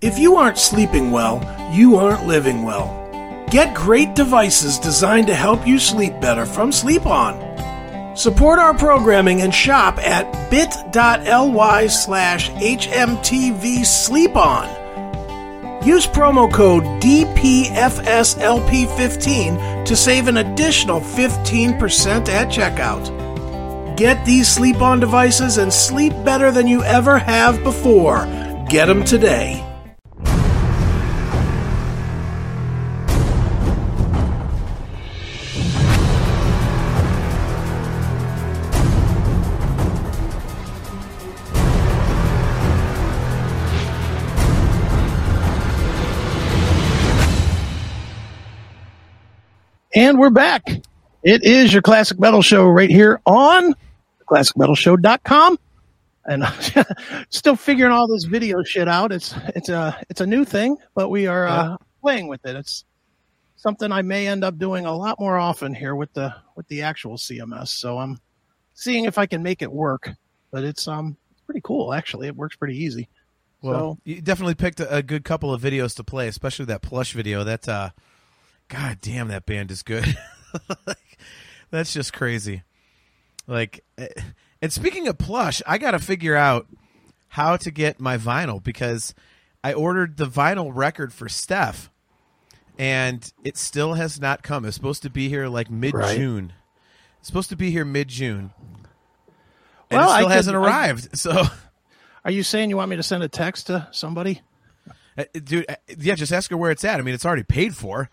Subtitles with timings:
[0.00, 1.42] If you aren't sleeping well,
[1.72, 2.86] you aren't living well.
[3.50, 8.16] Get great devices designed to help you sleep better from Sleep On.
[8.16, 14.68] Support our programming and shop at bit.ly slash HMTV Sleep On.
[15.84, 23.96] Use promo code DPFSLP15 to save an additional 15% at checkout.
[23.96, 28.26] Get these sleep on devices and sleep better than you ever have before.
[28.68, 29.64] Get them today.
[49.98, 50.62] And we're back.
[51.24, 53.74] It is your Classic Metal Show right here on
[54.30, 55.58] classicmetalshow.com.
[56.24, 56.44] And
[57.30, 59.10] still figuring all this video shit out.
[59.10, 62.54] It's it's a it's a new thing, but we are uh, playing with it.
[62.54, 62.84] It's
[63.56, 66.82] something I may end up doing a lot more often here with the with the
[66.82, 67.66] actual CMS.
[67.66, 68.20] So I'm
[68.74, 70.10] seeing if I can make it work.
[70.52, 72.28] But it's um it's pretty cool actually.
[72.28, 73.08] It works pretty easy.
[73.62, 76.82] Well, so you definitely picked a, a good couple of videos to play, especially that
[76.82, 77.42] plush video.
[77.42, 77.90] That's uh,
[78.68, 80.16] god damn, that band is good.
[80.86, 81.18] Like,
[81.70, 82.62] that's just crazy.
[83.46, 84.08] Like, eh,
[84.62, 86.66] and speaking of plush, I got to figure out
[87.28, 89.14] how to get my vinyl because
[89.62, 91.90] I ordered the vinyl record for Steph,
[92.78, 94.64] and it still has not come.
[94.64, 96.54] It's supposed to be here like mid June.
[97.18, 98.52] It's supposed to be here mid June.
[99.90, 101.18] And Well, it still could- hasn't I- arrived.
[101.18, 101.42] So,
[102.24, 104.40] are you saying you want me to send a text to somebody?
[105.18, 106.98] Uh, dude, uh, yeah, just ask her where it's at.
[106.98, 108.08] I mean, it's already paid for,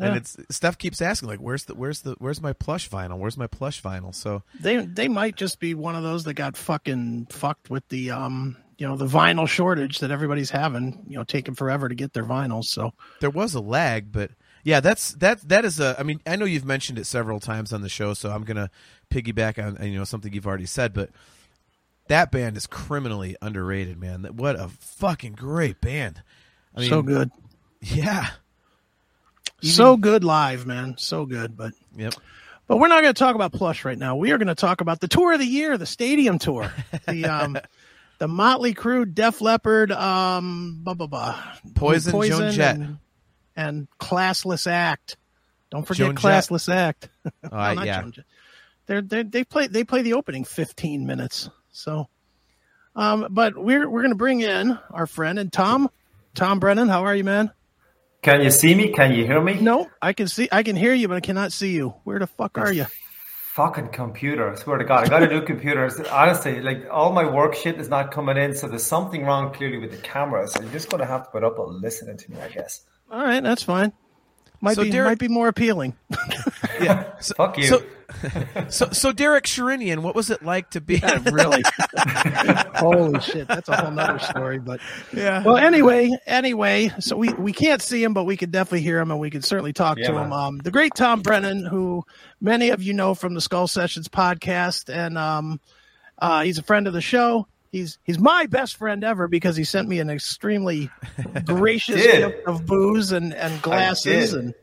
[0.00, 0.08] Yeah.
[0.08, 3.18] and it's Steph keeps asking like, "Where's the where's the where's my plush vinyl?
[3.18, 6.56] Where's my plush vinyl?" So They they might just be one of those that got
[6.56, 11.04] fucking fucked with the um you know the vinyl shortage that everybody's having.
[11.06, 12.64] You know, taking forever to get their vinyls.
[12.64, 14.30] So there was a lag, but
[14.64, 15.96] yeah, that's that that is a.
[15.98, 18.70] I mean, I know you've mentioned it several times on the show, so I'm gonna
[19.10, 21.10] piggyback on you know something you've already said, but
[22.08, 24.24] that band is criminally underrated, man.
[24.34, 26.22] What a fucking great band.
[26.74, 27.30] I mean, so good,
[27.80, 28.28] Yeah.
[29.62, 30.96] So good live, man.
[30.98, 32.14] So good, but Yep.
[32.66, 34.16] but we're not going to talk about plush right now.
[34.16, 36.72] We are going to talk about the tour of the year, the stadium tour,
[37.06, 37.58] the um.
[38.18, 41.42] The Motley Crue, Def Leppard, um, blah blah blah,
[41.74, 42.74] Poison, Joan Jett.
[42.76, 42.98] and,
[43.56, 45.16] and Classless Act.
[45.70, 46.22] Don't forget Joan Jett.
[46.44, 47.08] Classless Act.
[47.50, 48.02] All No, yeah.
[48.10, 48.24] Jett.
[48.84, 51.48] They're, they they play they play the opening 15 minutes.
[51.72, 52.08] So,
[52.94, 55.88] um, but we're we're gonna bring in our friend and Tom,
[56.34, 56.88] Tom Brennan.
[56.88, 57.52] How are you, man?
[58.22, 58.92] Can you see me?
[58.92, 59.54] Can you hear me?
[59.60, 61.94] No, I can see I can hear you, but I cannot see you.
[62.04, 62.86] Where the fuck are you?
[63.54, 64.50] Fucking computer.
[64.50, 65.04] I swear to God.
[65.04, 65.90] I got a new computer.
[66.10, 68.54] Honestly, like all my work shit is not coming in.
[68.54, 70.46] So there's something wrong clearly with the camera.
[70.48, 72.84] So you're just going to have to put up with listening to me, I guess.
[73.10, 73.92] All right, that's fine.
[74.60, 75.96] Might So be Derek- might be more appealing.
[76.80, 77.12] Yeah.
[77.20, 77.64] So, Fuck you.
[77.66, 77.82] So,
[78.70, 81.02] so, so Derek Sherinian, what was it like to be?
[81.30, 81.62] really?
[82.76, 84.58] Holy shit, that's a whole nother story.
[84.58, 84.80] But
[85.12, 85.42] Yeah.
[85.42, 89.10] Well, anyway, anyway, so we we can't see him, but we could definitely hear him,
[89.10, 90.24] and we could certainly talk Yeah, to man.
[90.26, 90.32] him.
[90.32, 92.02] Um, the great Tom Brennan, who
[92.40, 95.60] many of you know from the Skull Sessions podcast, and um,
[96.18, 97.46] uh, he's a friend of the show.
[97.70, 100.90] He's he's my best friend ever because he sent me an extremely
[101.44, 104.54] gracious gift of booze and and glasses and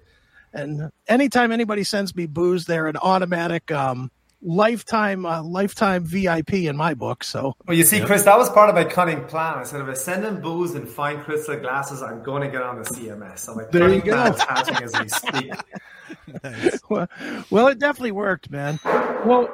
[0.54, 6.76] and anytime anybody sends me booze, they're an automatic um, lifetime uh, lifetime VIP in
[6.78, 7.24] my book.
[7.24, 9.60] So Well, you see, Chris, that was part of my cunning plan.
[9.60, 12.62] I said, if I send in booze and fine crystal glasses, I'm going to get
[12.62, 13.40] on the CMS.
[13.40, 14.16] So my There cunning you go.
[14.34, 16.80] happening as we speak.
[16.90, 17.08] well,
[17.50, 18.80] well, it definitely worked, man.
[18.84, 19.50] Well,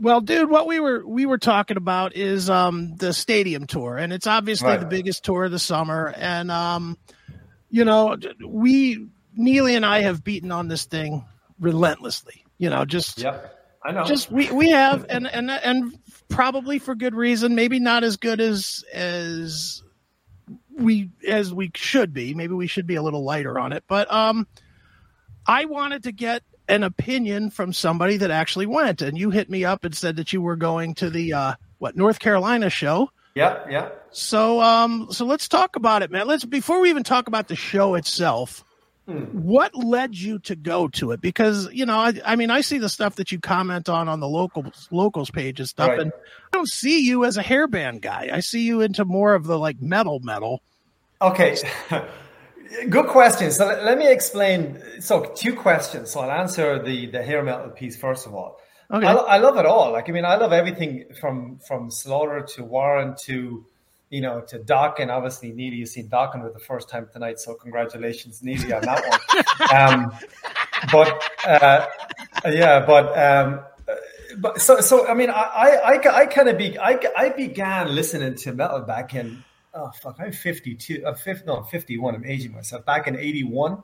[0.00, 4.12] well, dude, what we were we were talking about is um the stadium tour, and
[4.12, 4.80] it's obviously Right.
[4.80, 6.12] the biggest tour of the summer.
[6.16, 6.96] And um,
[7.68, 9.06] you know, we
[9.36, 11.24] Neely and I have beaten on this thing
[11.60, 12.44] relentlessly.
[12.58, 13.56] You know, just Yep.
[13.82, 14.04] I know.
[14.04, 15.98] just we we have, and and and
[16.28, 17.54] probably for good reason.
[17.54, 19.82] Maybe not as good as as
[20.76, 22.34] we as we should be.
[22.34, 23.84] Maybe we should be a little lighter on it.
[23.88, 24.46] But um,
[25.46, 29.64] I wanted to get an opinion from somebody that actually went, and you hit me
[29.64, 33.10] up and said that you were going to the uh, what North Carolina show.
[33.34, 33.88] Yeah, yeah.
[34.10, 36.26] So um, so let's talk about it, man.
[36.26, 38.64] Let's before we even talk about the show itself.
[39.06, 41.20] What led you to go to it?
[41.20, 44.20] Because you know, I, I mean, I see the stuff that you comment on on
[44.20, 45.98] the locals locals page and stuff, Right.
[46.00, 48.30] and I don't see you as a hairband guy.
[48.32, 50.62] I see you into more of the like metal metal.
[51.20, 51.56] Okay.
[52.88, 53.50] Good question.
[53.50, 54.82] So let, let me explain.
[55.00, 56.10] So two questions.
[56.10, 58.58] So I'll answer the the hair metal piece first of all.
[58.90, 59.06] Okay.
[59.06, 59.92] I, I love it all.
[59.92, 63.64] Like I mean, I love everything from from Slaughter to Warrant to
[64.10, 65.08] you know, to Dokken.
[65.08, 69.02] Obviously, Neely, you've seen Dokken for the first time tonight, so congratulations, Neely, on that
[69.08, 69.70] one.
[69.74, 70.12] um,
[70.92, 71.86] but uh,
[72.46, 73.60] yeah, but um,
[74.38, 78.34] but so so I mean, I I, I kind of be I, I began listening
[78.34, 79.44] to metal back in
[79.74, 82.14] oh fuck, I'm 52, I'm 50, no, I'm 51.
[82.14, 82.84] I'm aging myself.
[82.84, 83.82] Back in 81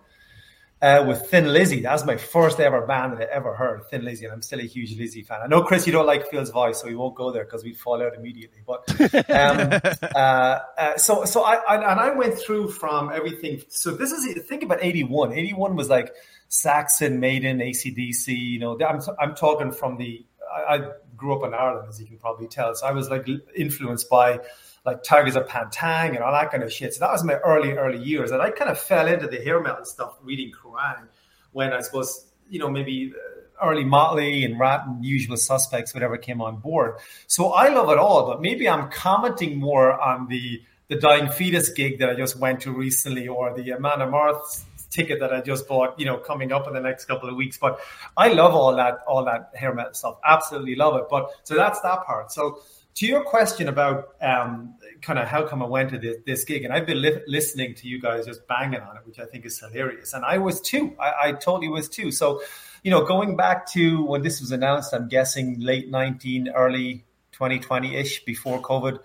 [0.82, 1.80] uh, with Thin Lizzy.
[1.80, 4.60] That was my first ever band that I ever heard, Thin Lizzy, and I'm still
[4.60, 5.40] a huge Lizzy fan.
[5.42, 7.78] I know, Chris, you don't like Phil's voice, so we won't go there because we'd
[7.78, 8.60] fall out immediately.
[8.66, 8.88] But
[9.30, 9.80] um,
[10.14, 13.62] uh, uh, so, so I, I, and I went through from everything.
[13.68, 15.32] So this is think about 81.
[15.32, 16.12] 81 was like
[16.48, 18.28] Saxon, Maiden, ACDC.
[18.28, 20.24] You know, I'm I'm talking from the.
[20.52, 23.26] I, I grew up in Ireland, as you can probably tell, so I was like
[23.56, 24.40] influenced by
[24.86, 26.94] like Tygers of Pan Tang and all that kind of shit.
[26.94, 28.30] So that was my early, early years.
[28.30, 31.08] And I kind of fell into the hair metal stuff reading Kerrang
[31.52, 36.16] when I suppose, you know, maybe uh, early Motley and Ratt and Usual Suspects, whatever
[36.16, 36.98] came on board.
[37.26, 41.70] So I love it all, but maybe I'm commenting more on the the Dying Fetus
[41.70, 45.66] gig that I just went to recently or the Amon Amarth ticket that I just
[45.66, 47.58] bought, you know, coming up in the next couple of weeks.
[47.58, 47.80] But
[48.16, 50.18] I love all that, all that hair metal stuff.
[50.24, 51.06] Absolutely love it.
[51.10, 52.30] But so that's that part.
[52.30, 52.60] So
[52.96, 56.64] to your question about um, kind of how come I went to this, this gig,
[56.64, 59.44] and I've been li- listening to you guys just banging on it, which I think
[59.44, 60.96] is hilarious, and I was too.
[60.98, 62.10] I, I totally was too.
[62.10, 62.40] So,
[62.82, 67.96] you know, going back to when this was announced, I'm guessing late 19, early 2020
[67.96, 68.98] ish, before COVID,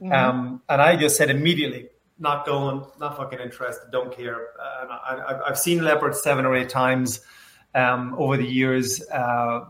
[0.00, 0.12] mm-hmm.
[0.12, 1.88] um, and I just said immediately,
[2.20, 4.50] not going, not fucking interested, don't care.
[4.60, 7.20] Uh, I, have seen Leppard seven or eight times
[7.74, 9.02] um, over the years.
[9.10, 9.64] Uh,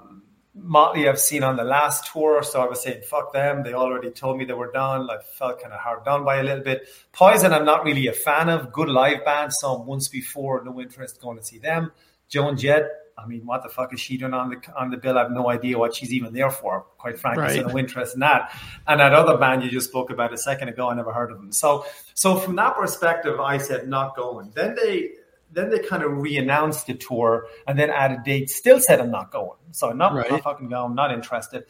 [0.55, 3.63] Motley I've seen on the last tour, so I was saying fuck them.
[3.63, 5.09] They already told me they were done.
[5.09, 6.89] I felt kind of hard done by a little bit.
[7.13, 8.73] Poison, I'm not really a fan of.
[8.73, 10.63] Good live band, saw them once before.
[10.65, 11.93] No interest going to see them.
[12.29, 12.85] Joan Jett,
[13.17, 15.17] I mean, what the fuck is she doing on the on the bill?
[15.17, 16.85] I have no idea what she's even there for.
[16.99, 17.57] Quite frankly, right.
[17.57, 18.55] so no interest in that.
[18.87, 21.39] And that other band you just spoke about a second ago, I never heard of
[21.39, 21.53] them.
[21.53, 24.53] So, so from that perspective, I said not going.
[24.55, 25.13] Then they
[25.53, 28.55] then they kind of re-announced the tour and then added dates.
[28.55, 30.31] Still said I'm not going, so I'm not, right.
[30.31, 30.95] not fucking going.
[30.95, 31.65] Not interested.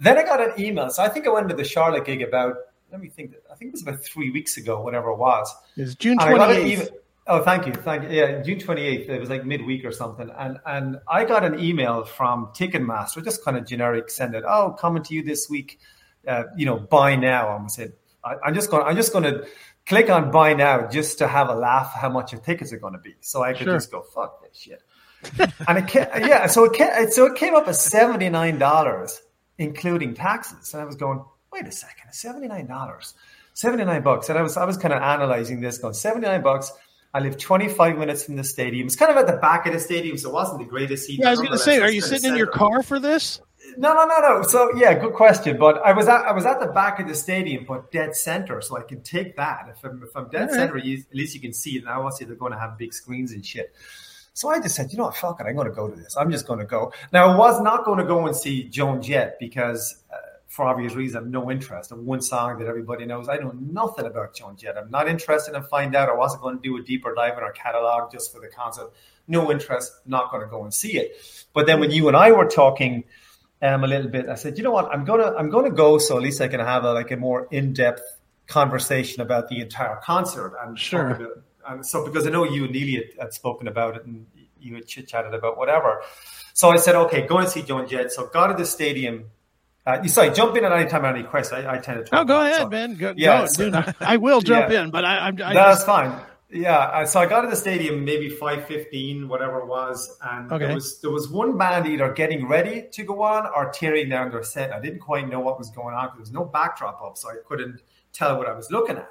[0.00, 0.90] Then I got an email.
[0.90, 2.56] So I think I went to the Charlotte gig about.
[2.92, 3.34] Let me think.
[3.50, 5.52] I think it was about three weeks ago, whatever it was.
[5.76, 6.90] It's June twenty eighth.
[7.26, 8.10] Oh, thank you, thank you.
[8.10, 9.08] Yeah, June twenty eighth.
[9.08, 13.44] It was like midweek or something, and and I got an email from Ticketmaster, just
[13.44, 14.44] kind of generic, send it.
[14.46, 15.80] Oh, coming to you this week.
[16.26, 17.48] Uh, you know, buy now.
[17.48, 17.94] I'm said.
[18.42, 18.82] I'm just going.
[18.84, 19.46] I'm just going to
[19.86, 22.94] click on buy now just to have a laugh how much your tickets are going
[22.94, 23.14] to be.
[23.20, 23.74] So I could sure.
[23.74, 24.82] just go, fuck this shit.
[25.68, 29.22] and it came, yeah, so it came, so it came up as seventy nine dollars,
[29.56, 30.74] including taxes.
[30.74, 33.14] And I was going, wait a second, seventy nine dollars,
[33.54, 34.28] seventy nine bucks.
[34.28, 36.70] And I was I was kind of analyzing this, going seventy nine bucks.
[37.14, 38.88] I live 25 minutes from the stadium.
[38.88, 41.20] It's kind of at the back of the stadium, so it wasn't the greatest seat.
[41.20, 43.40] Yeah, I was going to say, are you sitting in your car for this?
[43.76, 44.42] No, no, no, no.
[44.42, 45.58] So yeah, good question.
[45.58, 48.60] But I was at I was at the back of the stadium, but dead center,
[48.60, 49.68] so I can take that.
[49.70, 51.80] If I'm if I'm dead center, you, at least you can see it.
[51.80, 53.74] And obviously, they're going to have big screens and shit.
[54.36, 56.16] So I just said, you know what, fuck it, I'm going to go to this.
[56.16, 56.92] I'm just going to go.
[57.12, 60.16] Now, I was not going to go and see Joan Jett because, uh,
[60.48, 63.28] for obvious reasons, I have no interest in one song that everybody knows.
[63.28, 64.76] I know nothing about Joan Jett.
[64.76, 66.08] I'm not interested in find out.
[66.08, 68.90] I wasn't going to do a deeper dive in her catalog just for the concert.
[69.28, 69.92] No interest.
[70.04, 71.12] Not going to go and see it.
[71.52, 73.04] But then when you and I were talking
[73.64, 74.28] um, a little bit.
[74.28, 76.60] I said, you know what, I'm gonna I'm gonna go so at least I can
[76.60, 78.02] have a like a more in depth
[78.46, 81.10] conversation about the entire concert and sure.
[81.10, 84.26] About, and so because I know you and Neely had, had spoken about it and
[84.60, 86.02] you had chit chatted about whatever.
[86.52, 88.12] So I said, okay, go and see Joan Jett.
[88.12, 89.30] So got to the stadium.
[89.86, 91.64] Uh, you sorry, jump in at any time, any questions.
[91.64, 92.18] I, I tend to.
[92.20, 92.94] Oh, go ahead, so, man.
[92.94, 94.84] Go, yeah, go, so, dude, I, will jump yeah.
[94.84, 95.34] in, but I, I'm.
[95.42, 96.18] I That's just, fine.
[96.54, 100.66] Yeah, so I got to the stadium maybe five fifteen, whatever it was, and okay.
[100.66, 104.30] there was there was one band either getting ready to go on or tearing down
[104.30, 104.72] their set.
[104.72, 107.28] I didn't quite know what was going on because there was no backdrop up, so
[107.28, 107.82] I couldn't
[108.12, 109.10] tell what I was looking at.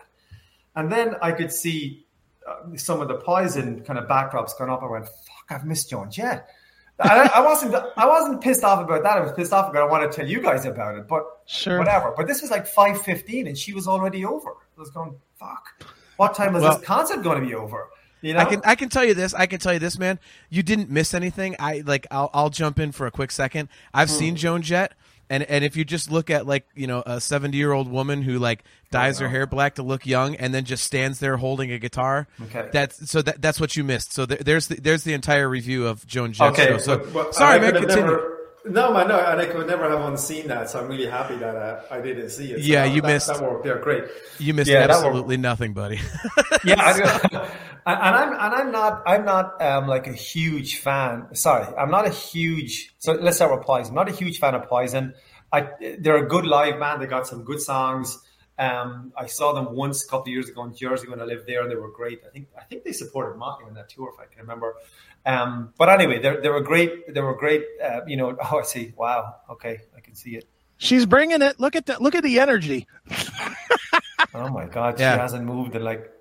[0.78, 2.06] And then I could see
[2.48, 4.82] uh, some of the poison kind of backdrops going up.
[4.82, 6.48] I went, "Fuck, I've missed Joan Jett."
[6.98, 9.18] I, I, wasn't I wasn't pissed off about that.
[9.18, 11.78] I was pissed off because I want to tell you guys about it, but sure.
[11.78, 12.14] whatever.
[12.16, 14.52] But this was like five fifteen, and she was already over.
[14.52, 17.90] I was going, "Fuck." What time is well, this concert going to be over?
[18.22, 18.40] You know?
[18.40, 19.34] I can I can tell you this.
[19.34, 20.18] I can tell you this, man.
[20.50, 21.56] You didn't miss anything.
[21.60, 22.08] I like.
[22.10, 23.68] I'll I'll jump in for a quick second.
[23.94, 24.16] I've hmm.
[24.16, 24.94] seen Joan Jett.
[25.30, 28.22] And, and if you just look at like you know a 70 year old woman
[28.22, 31.38] who like dyes oh, her hair black to look young and then just stands there
[31.38, 34.76] holding a guitar okay that's so that, that's what you missed so there, there's the,
[34.76, 36.78] there's the entire review of joan jett okay, show.
[36.78, 38.33] so well, sorry man continue never,
[38.66, 41.56] no, man, no, and I could never have unseen that, so I'm really happy that
[41.56, 42.60] uh, I didn't see it.
[42.60, 43.28] So yeah, you that, missed.
[43.28, 43.66] That worked.
[43.66, 44.06] Yeah, great.
[44.40, 46.00] You missed yeah, absolutely nothing, buddy.
[46.64, 47.50] yeah, I,
[47.86, 51.36] and I'm and I'm not I'm not um, like a huge fan.
[51.36, 52.94] Sorry, I'm not a huge.
[53.00, 53.90] So let's start with Poison.
[53.90, 55.14] I'm not a huge fan of Poison.
[55.52, 55.68] I
[56.00, 57.02] they're a good live band.
[57.02, 58.18] They got some good songs.
[58.58, 61.48] Um, I saw them once a couple of years ago in Jersey when I lived
[61.48, 62.22] there, and they were great.
[62.26, 64.76] I think I think they supported Motley on that tour, if I can remember.
[65.26, 67.14] Um, but anyway, they they were great.
[67.14, 67.64] They were great.
[67.84, 68.94] Uh, you know, oh, I see.
[68.98, 69.36] Wow.
[69.50, 70.46] Okay, I can see it.
[70.78, 71.60] She's bringing it.
[71.60, 72.02] Look at that.
[72.02, 72.88] Look at the energy.
[74.34, 75.16] oh my God, Yeah.
[75.16, 76.12] she hasn't moved in like.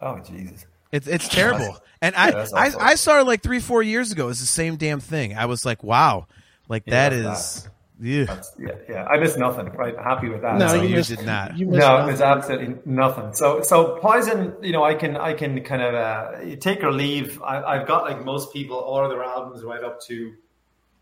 [0.00, 0.66] Oh Jesus.
[0.92, 1.78] It's it's terrible.
[2.02, 2.70] And I, that's I.
[2.78, 4.28] I saw her like three four years ago.
[4.28, 5.34] It's the same damn thing.
[5.34, 6.26] I was like, wow,
[6.68, 7.68] like that that's is.
[7.98, 8.40] Yeah.
[8.58, 9.04] Yeah, yeah.
[9.06, 9.66] I missed nothing.
[9.70, 10.58] Right, happy with that.
[10.58, 11.56] No, So So- you, you missed, did not.
[11.56, 12.06] You missed No, nothing.
[12.08, 13.32] there's absolutely nothing.
[13.32, 14.54] So, so poison.
[14.62, 17.40] You know, I can, I can kind of uh, take or leave.
[17.42, 20.34] I, I've got like most people, all of their albums right up to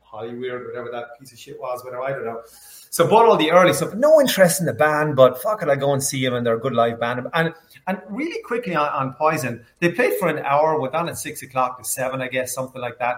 [0.09, 2.43] Hollyweird, whatever that piece of shit was, whatever I don't know.
[2.91, 3.93] So, bought all the early stuff.
[3.95, 6.55] No interest in the band, but fuck it, I go and see them, and they're
[6.55, 7.27] a good live band.
[7.35, 7.53] And
[7.89, 10.79] and really quickly on, on Poison, they played for an hour.
[10.79, 13.17] Went on at six o'clock to seven, I guess, something like that.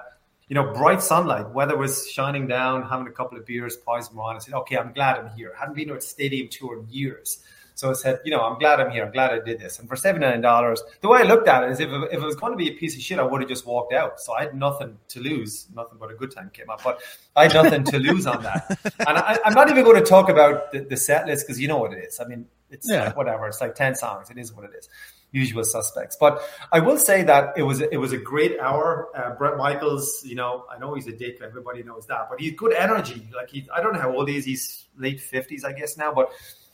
[0.48, 4.22] You know, bright sunlight, weather was shining down, having a couple of beers, Poison were
[4.22, 4.36] on.
[4.36, 5.52] I said, okay, I'm glad I'm here.
[5.56, 7.40] I hadn't been to a stadium tour in years.
[7.74, 9.04] So I said, you know, I'm glad I'm here.
[9.04, 9.80] I'm glad I did this.
[9.80, 12.36] And for $79, the way I looked at it is if it, if it was
[12.36, 14.18] going to be a piece of shit, I would have just walked out.
[14.20, 15.66] So I had nothing to lose.
[15.74, 16.82] Nothing but a good time came up.
[16.82, 17.00] But
[17.34, 18.78] I had nothing to lose on that.
[19.06, 21.68] And I, I'm not even going to talk about the, the set list because you
[21.68, 22.18] know what it is.
[22.18, 23.06] I mean, it's Yeah.
[23.06, 23.46] like whatever.
[23.46, 24.30] It's like 10 songs.
[24.30, 24.88] It is what it is.
[25.32, 26.16] Usual suspects.
[26.18, 26.40] But
[26.72, 29.08] I will say that it was it was a great hour.
[29.14, 31.40] Uh, Bret Michaels, you know, I know he's a dick.
[31.42, 32.28] Everybody knows that.
[32.30, 33.28] But he's good energy.
[33.34, 34.44] Like he, I don't know how old he is.
[34.44, 36.14] He's late 50s, I guess now.
[36.14, 36.30] But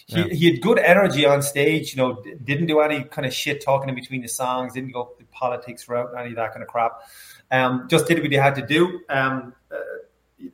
[0.07, 0.27] he, Yeah.
[0.27, 1.97] he had good energy on stage.
[1.97, 4.75] You know, d- didn't do any kind of shit talking in between the songs.
[4.75, 7.01] Didn't go the politics route, any of that kind of crap.
[7.51, 9.01] Um, just did what he had to do.
[9.09, 9.77] Um, uh,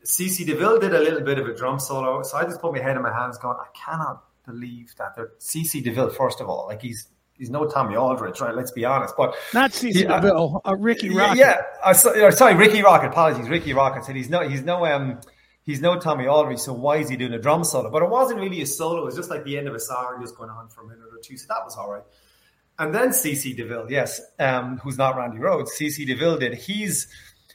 [0.05, 2.79] CC DeVille did a little bit of a drum solo, so I just put my
[2.81, 6.11] head in my hands, going, I cannot believe that they're CC DeVille.
[6.11, 8.55] First of all, like he's he's no Tommy Aldridge, right?
[8.55, 10.21] Let's be honest, but Not CC Yeah.
[10.21, 11.37] DeVille, uh, Rikki Rockett.
[11.37, 11.93] yeah.
[11.93, 13.09] Saw, or sorry, Rikki Rockett.
[13.09, 15.21] Apologies, Rikki Rockett said he's no, he's no, um,
[15.63, 16.59] he's no Tommy Aldridge.
[16.59, 17.91] So why is he doing a drum solo?
[17.91, 19.03] But it wasn't really a solo.
[19.03, 21.05] It was just like the end of a song, just going on for a minute
[21.13, 21.37] or two.
[21.37, 22.03] So that was all right.
[22.81, 25.71] And then CC DeVille, yes, um, who's not Randy Rhoads.
[25.79, 27.09] CC DeVille did his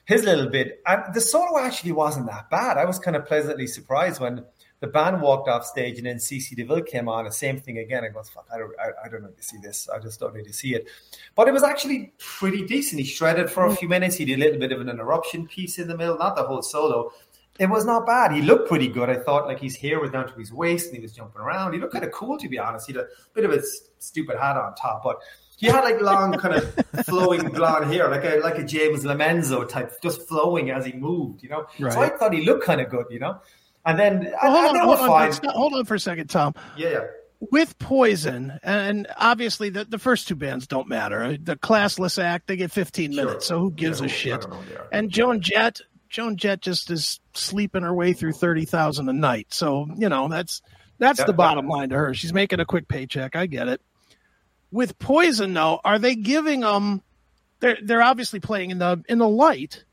[0.05, 2.77] his little bit, and the solo actually wasn't that bad.
[2.77, 4.43] I was kind of pleasantly surprised when
[4.83, 7.23] the band walked off stage and then CC DeVille came on.
[7.23, 8.03] The same thing again.
[8.03, 9.87] I go, fuck, I don't, I, I don't need to see this.
[9.87, 10.89] I just don't need to see it.
[11.35, 12.99] But it was actually pretty decent.
[12.99, 13.77] He shredded for a mm.
[13.77, 14.17] few minutes.
[14.17, 16.61] He did a little bit of an interruption piece in the middle, not the whole
[16.61, 17.13] solo.
[17.59, 18.33] It was not bad.
[18.33, 19.09] He looked pretty good.
[19.09, 21.71] I thought like his hair was down to his waist and he was jumping around.
[21.71, 22.85] He looked kind of cool to be honest.
[22.85, 23.61] He had a bit of a
[23.99, 25.21] stupid hat on top, but
[25.55, 26.75] he had like long kind of
[27.05, 31.41] flowing blonde hair, like a like a James LoMenzo type, just flowing as he moved,
[31.41, 31.67] you know.
[31.77, 33.39] So I thought he looked kind of good, you know.
[33.85, 36.53] And then Well, hold and on, hold on, stop- hold on for a second, Tom.
[36.77, 36.99] Yeah, yeah.
[37.51, 41.35] With Poison, and obviously the, the first two bands don't matter.
[41.37, 43.25] The classless act, they get 15 Sure.
[43.25, 44.41] minutes, so who gives Yeah, a shit?
[44.41, 44.87] don't know who they are.
[44.93, 49.47] And Joan Jett, Joan Jett just is sleeping her way through 30,000 a night.
[49.49, 50.61] So, you know, that's
[50.99, 52.13] that's Yeah, the bottom line to her.
[52.13, 53.35] She's making a quick paycheck.
[53.35, 53.81] I get it.
[54.71, 57.01] With Poison though, are they giving them
[57.59, 59.83] they're they're obviously playing in the in the light.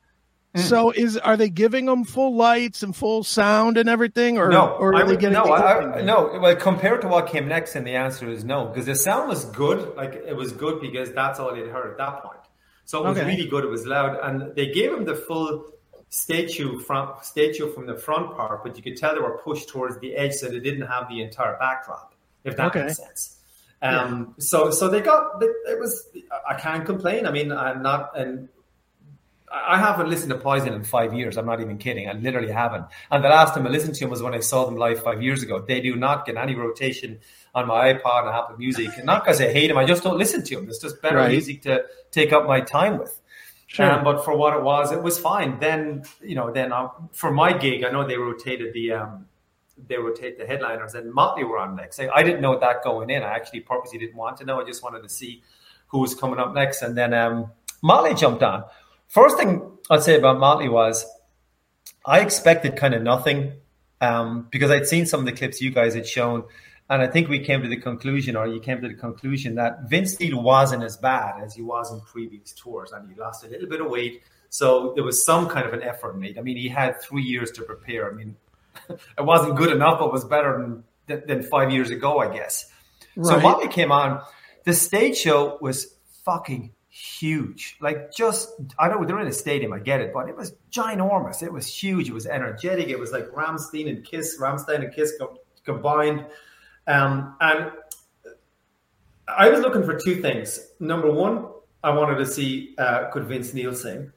[0.55, 0.61] Hmm.
[0.63, 4.71] So is are they giving them full lights and full sound and everything or no,
[4.71, 6.39] or I are they would, getting no, I, I, no.
[6.41, 9.45] Well, compared to what came next, and the answer is no, because the sound was
[9.45, 9.95] good.
[9.97, 12.41] Like it was good because that's all they'd heard at that point.
[12.85, 13.29] So it was Okay.
[13.29, 13.63] really good.
[13.63, 15.67] It was loud, and they gave him the full
[16.09, 20.01] statue front statue from the front part, but you could tell they were pushed towards
[20.01, 22.13] the edge, so they didn't have the entire backdrop.
[22.43, 22.87] If that Okay.
[22.87, 23.37] makes sense.
[23.83, 26.09] Um, so so they got it was.
[26.49, 27.25] I can't complain.
[27.27, 28.49] I mean, I'm not and.
[29.53, 31.37] I haven't listened to Poison in five years.
[31.37, 32.09] I'm not even kidding.
[32.09, 32.87] I literally haven't.
[33.11, 35.23] And the last time I listened to him was when I saw them live five
[35.23, 35.61] years ago.
[35.61, 37.19] They do not get any rotation
[37.55, 38.91] on my iPod and Apple Music.
[38.97, 40.69] And not because I hate him, I just don't listen to him.
[40.69, 41.33] It's just better Right.
[41.33, 43.21] music to take up my time with.
[43.67, 43.91] Sure.
[43.91, 45.59] Um, but for what it was, it was fine.
[45.59, 49.27] Then you know, then uh, for my gig, I know they rotated the um,
[49.89, 51.99] they rotate the headliners, and Motley were on next.
[52.01, 53.23] I, I didn't know that going in.
[53.23, 54.61] I actually purposely didn't want to know.
[54.61, 55.43] I just wanted to see
[55.89, 57.51] who was coming up next, and then um,
[57.83, 58.65] Motley jumped on.
[59.11, 61.05] First thing I'd say about Motley was
[62.07, 63.55] I expected kind of nothing
[64.01, 66.45] um, because I'd seen some of the clips you guys had shown,
[66.89, 69.91] and I think we came to the conclusion, or you came to the conclusion, that
[69.91, 73.49] Vince Neil wasn't as bad as he was in previous tours, and he lost a
[73.49, 74.23] little bit of weight.
[74.49, 76.39] So there was some kind of an effort made.
[76.39, 78.09] I mean, he had three years to prepare.
[78.09, 78.37] I mean,
[78.89, 80.73] it wasn't good enough, but was better
[81.09, 82.71] than, than five years ago, I guess.
[83.21, 83.43] So Right.
[83.43, 84.23] Motley came on.
[84.65, 87.77] The stage show was fucking huge.
[87.81, 91.43] Like just I know they're in a stadium, I get it, but it was ginormous.
[91.43, 92.09] It was huge.
[92.09, 92.89] It was energetic.
[92.89, 96.27] It was like Rammstein and Kiss, Rammstein and Kiss co- combined.
[96.87, 97.71] Um, and
[99.29, 100.73] I was looking for two things.
[100.81, 101.47] Number one,
[101.83, 104.13] I wanted to see uh, could Vince Neil sing,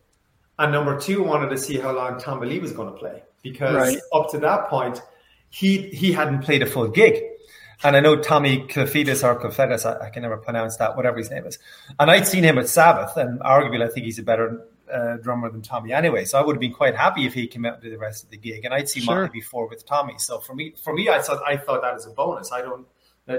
[0.59, 3.23] and number two, I wanted to see how long Tommy Lee was going to play
[3.41, 3.97] because Right.
[4.13, 5.01] up to that point,
[5.49, 7.21] he he hadn't played a full gig.
[7.83, 11.31] And I know Tommy Clufetus or Clufetus, I, I, can never pronounce that, whatever his
[11.31, 11.59] name is.
[11.99, 15.49] And I'd seen him at Sabbath, and arguably I think he's a better uh, drummer
[15.49, 16.25] than Tommy anyway.
[16.25, 18.29] So I would have been quite happy if he came out to the rest of
[18.29, 18.65] the gig.
[18.65, 19.29] And I'd seen sure.
[19.29, 20.15] Before with Tommy.
[20.17, 22.51] So for me, for me, I thought I thought that as a bonus.
[22.51, 22.85] I don't,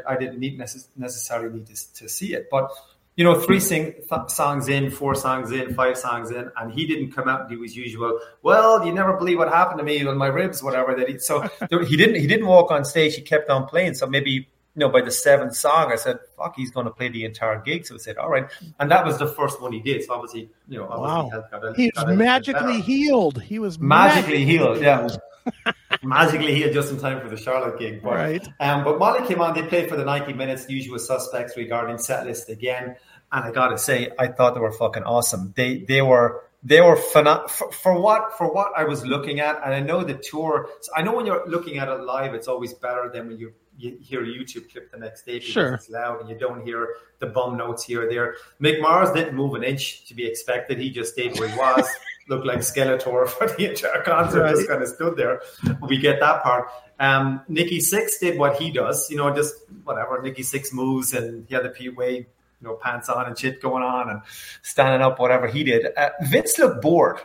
[0.06, 2.70] I didn't need necess- necessarily need to, to see it, but
[3.16, 6.86] you know, three sing th- songs in, four songs in, five songs in, and he
[6.86, 8.18] didn't come out and do his usual.
[8.42, 10.94] Well, you never believe what happened to me on my ribs, whatever.
[10.96, 13.14] That he, so there, he didn't he didn't walk on stage.
[13.14, 13.94] He kept on playing.
[13.94, 17.08] So maybe you know by the seventh song, I said, "Fuck, he's going to play
[17.08, 18.46] the entire gig." So I said, "All right,"
[18.80, 20.02] and that was the first one he did.
[20.02, 21.44] So obviously, you know, obviously wow.
[21.52, 23.40] got a, he was magically healed.
[23.42, 24.82] He was magically, magically healed.
[24.82, 25.72] Yeah.
[26.08, 28.02] magically healed just in time for the Charlotte gig.
[28.02, 28.48] But, right.
[28.60, 29.54] Um, but Motley came on.
[29.54, 30.68] They played for the ninety minutes.
[30.68, 32.96] Usual suspects regarding set list again.
[33.32, 35.52] And I gotta say, I thought they were fucking awesome.
[35.56, 39.60] They they were they were phenomenal for, for, what for what I was looking at.
[39.64, 40.68] And I know the tour.
[40.80, 43.52] So I know when you're looking at it live, it's always better than when you,
[43.76, 45.74] you hear a YouTube clip the next day because sure.
[45.74, 48.36] it's loud and you don't hear the bum notes here or there.
[48.62, 50.78] Mick Mars didn't move an inch to be expected.
[50.78, 51.86] He just stayed where he was.
[52.28, 54.54] looked like Skeletor for the entire concert, right.
[54.54, 55.42] just kind of stood there.
[55.88, 56.68] We get that part.
[57.00, 59.54] Um, Nikki Sixx did what he does, you know, just
[59.84, 60.22] whatever.
[60.22, 62.26] Nikki Sixx moves, and he had the way
[62.64, 64.22] you know, pants on and shit going on and
[64.62, 65.86] standing up, whatever he did.
[65.96, 67.20] Uh, Vince looked bored.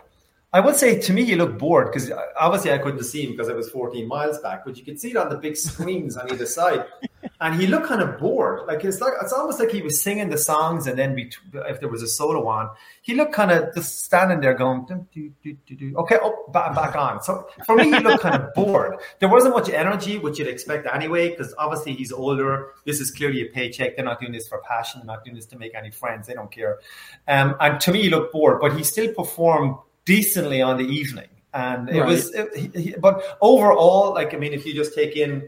[0.51, 3.49] I would say to me, he looked bored because obviously I couldn't see him because
[3.49, 6.31] I was 14 miles back, but you could see it on the big screens on
[6.31, 6.85] either side.
[7.41, 8.65] And he looked kind of bored.
[8.67, 11.79] Like it's like it's almost like he was singing the songs, and then be, if
[11.79, 12.69] there was a solo on,
[13.01, 16.95] he looked kind of just standing there going, do, do, do, okay, oh, back, back
[16.95, 17.21] on.
[17.21, 18.99] So for me, he looked kind of bored.
[19.19, 22.71] There wasn't much energy, which you'd expect anyway, because obviously he's older.
[22.85, 23.95] This is clearly a paycheck.
[23.95, 25.01] They're not doing this for passion.
[25.01, 26.27] They're not doing this to make any friends.
[26.27, 26.79] They don't care.
[27.27, 29.75] Um, and to me, he looked bored, but he still performed
[30.09, 31.29] decently on the evening.
[31.53, 32.07] And it right.
[32.07, 35.47] was, it, he, but overall, like, I mean, if you just take in,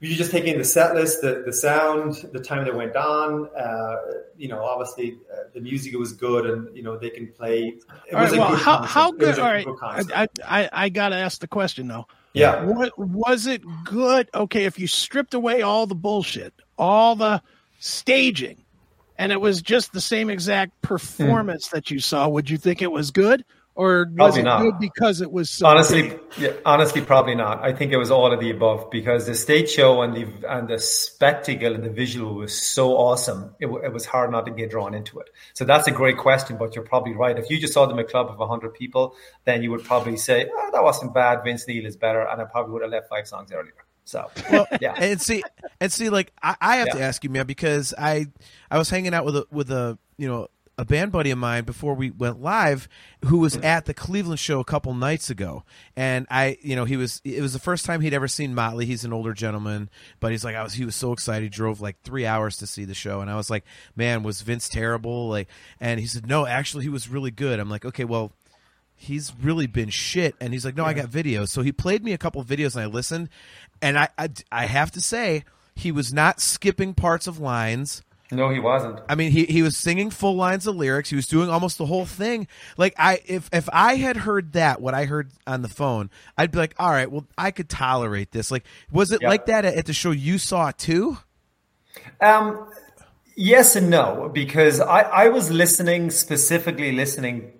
[0.00, 3.48] you just take in the set list, the, the sound, the time they went on.
[3.56, 3.96] Uh,
[4.36, 7.78] you know, obviously uh, the music was good, and you know they can play.
[8.08, 8.92] It all was right, well, how, concert.
[8.92, 9.38] how good?
[9.38, 12.08] All right, good I, I, I got to ask the question though.
[12.32, 14.28] Yeah, what was it good?
[14.34, 17.40] Okay, if you stripped away all the bullshit, all the
[17.78, 18.61] staging,
[19.18, 21.70] and it was just the same exact performance mm.
[21.72, 23.44] that you saw, would you think it was good?
[23.74, 24.62] or was probably it not.
[24.62, 28.30] good because it was so honestly yeah, honestly probably not i think it was all
[28.30, 32.34] of the above because the stage show and the and the spectacle and the visual
[32.34, 35.86] was so awesome it, it was hard not to get drawn into it so that's
[35.86, 38.38] a great question but you're probably right if you just saw them a club of
[38.38, 42.20] 100 people then you would probably say oh, that wasn't bad vince neil is better
[42.20, 45.42] and i probably would have left five songs earlier so well, yeah, and see,
[45.80, 46.94] and see, like I, I have yeah.
[46.94, 48.26] to ask you, man, because I
[48.70, 51.64] I was hanging out with a with a you know a band buddy of mine
[51.64, 52.88] before we went live
[53.26, 53.64] who was mm-hmm.
[53.64, 55.64] at the Cleveland show a couple nights ago.
[55.96, 58.86] And I you know he was it was the first time he'd ever seen Motley.
[58.86, 61.42] He's an older gentleman but he's like I was he was so excited.
[61.42, 63.20] He drove like 3 hours to see the show.
[63.20, 65.28] And I was like man was Vince terrible?
[65.28, 67.60] Like and he said no actually he was really good.
[67.60, 68.32] I'm like okay well
[69.02, 72.12] he's really been shit and he's like no I got videos so he played me
[72.12, 73.28] a couple videos and I listened
[73.80, 78.48] and I I, I have to say he was not skipping parts of lines no,
[78.48, 78.98] he wasn't.
[79.10, 81.10] I mean, he, he was singing full lines of lyrics.
[81.10, 82.48] He was doing almost the whole thing.
[82.78, 86.50] Like I, if if I had heard that, what I heard on the phone, I'd
[86.50, 88.50] be like, all right, well, I could tolerate this.
[88.50, 89.28] Like, was it yeah.
[89.28, 91.18] like that at the show you saw too?
[92.22, 92.70] Um,
[93.36, 97.52] yes and no, because I I was listening specifically listening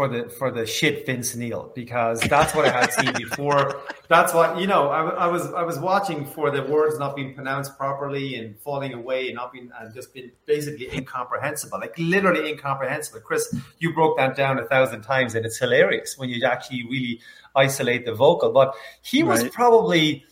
[0.00, 3.82] for the for the shit Vince Neil because that's what I had seen before.
[4.08, 4.88] That's what you know.
[4.88, 8.94] I, I, was I was watching for the words not being pronounced properly and falling
[8.94, 13.20] away and not being and just being basically incomprehensible, like literally incomprehensible.
[13.20, 17.20] Chris, you broke that down a thousand times, and it's hilarious when you actually really
[17.54, 18.52] isolate the vocal.
[18.52, 20.24] But he was probably.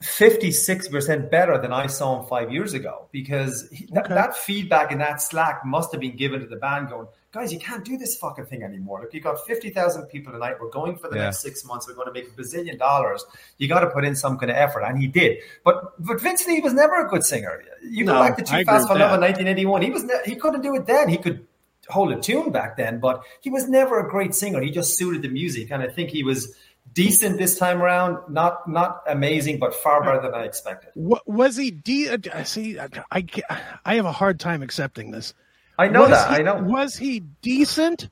[0.00, 3.94] 56% better than I saw him five years ago because he, okay.
[3.94, 7.52] that, that feedback and that slack must have been given to the band going, guys,
[7.52, 9.02] you can't do this fucking thing anymore.
[9.02, 10.56] Look, you got 50,000 people tonight.
[10.60, 11.24] We're going for the yeah.
[11.24, 11.86] next six months.
[11.86, 13.24] We're going to make a bazillion dollars.
[13.58, 14.82] You got to put in some kind of effort.
[14.82, 15.38] And he did.
[15.64, 17.62] But but Vince Neil was never a good singer.
[17.82, 19.82] You go no, back to Too Fast for Love in 1981.
[19.82, 21.08] He was ne- he couldn't do it then.
[21.08, 21.46] He could
[21.88, 24.60] hold a tune back then, but he was never a great singer.
[24.60, 25.70] He just suited the music.
[25.70, 26.54] And I think he was
[26.92, 28.18] decent this time around.
[28.32, 30.90] Not not amazing, but far better than I expected.
[30.94, 31.70] What, was he?
[31.70, 33.24] De- uh, see, I, I,
[33.84, 35.34] I have a hard time accepting this.
[35.78, 36.30] I know was that.
[36.30, 36.62] He, I know.
[36.62, 38.08] Was he decent,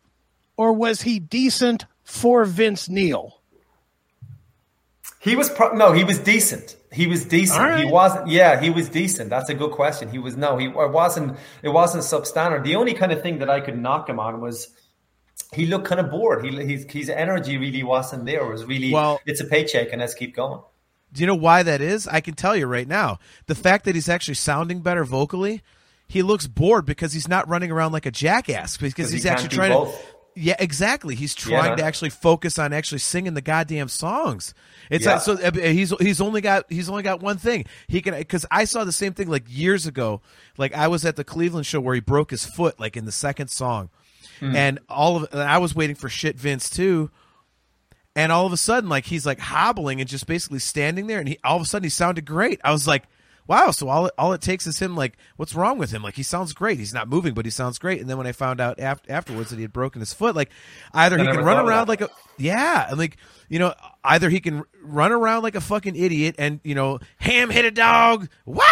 [0.57, 3.41] or was he decent for Vince Neil?
[5.19, 5.93] He was pro- no.
[5.93, 6.77] He was decent.
[6.93, 7.61] He was decent.
[7.61, 7.85] Right.
[7.85, 8.29] He wasn't.
[8.29, 9.29] Yeah, he was decent.
[9.29, 10.09] That's a good question.
[10.09, 10.57] He was no.
[10.57, 11.37] He it wasn't.
[11.63, 12.63] It wasn't substandard.
[12.63, 14.69] The only kind of thing that I could knock him on was
[15.53, 16.45] he looked kind of bored.
[16.45, 18.47] He his his energy really wasn't there.
[18.47, 19.21] It was really well.
[19.27, 20.61] It's a paycheck, and let's keep going.
[21.13, 22.07] Do you know why that is?
[22.07, 23.19] I can tell you right now.
[23.47, 25.63] The fact that he's actually sounding better vocally,
[26.09, 29.49] he looks bored because he's not running around like a jackass because he's he actually
[29.51, 29.99] trying both.
[30.01, 30.07] to.
[30.39, 31.15] Yeah, exactly.
[31.15, 31.79] He's trying man.
[31.79, 34.53] to actually focus on actually singing the goddamn songs.
[34.91, 35.15] It's Yeah.
[35.15, 38.45] like, so uh, he's he's only got he's only got one thing he can because
[38.51, 40.21] I saw the same thing like years ago.
[40.59, 43.13] Like I was at the Cleveland show where he broke his foot like in the
[43.13, 43.89] second song,
[44.41, 44.55] Hmm.
[44.55, 47.11] and all of and I was waiting for shit Vince too.
[48.15, 51.29] And all of a sudden, like he's like hobbling and just basically standing there, and
[51.29, 52.61] he all of a sudden he sounded great.
[52.63, 53.05] I was like,
[53.47, 54.97] "Wow!" So all it, all it takes is him.
[54.97, 56.03] Like, what's wrong with him?
[56.03, 56.79] Like he sounds great.
[56.79, 58.01] He's not moving, but he sounds great.
[58.01, 60.51] And then when I found out af- afterwards that he had broken his foot, like
[60.93, 63.17] either I he can run around like a yeah, and like
[63.49, 67.51] you know, either he can run around like a fucking idiot and you know, ham
[67.51, 68.63] hit a dog, wah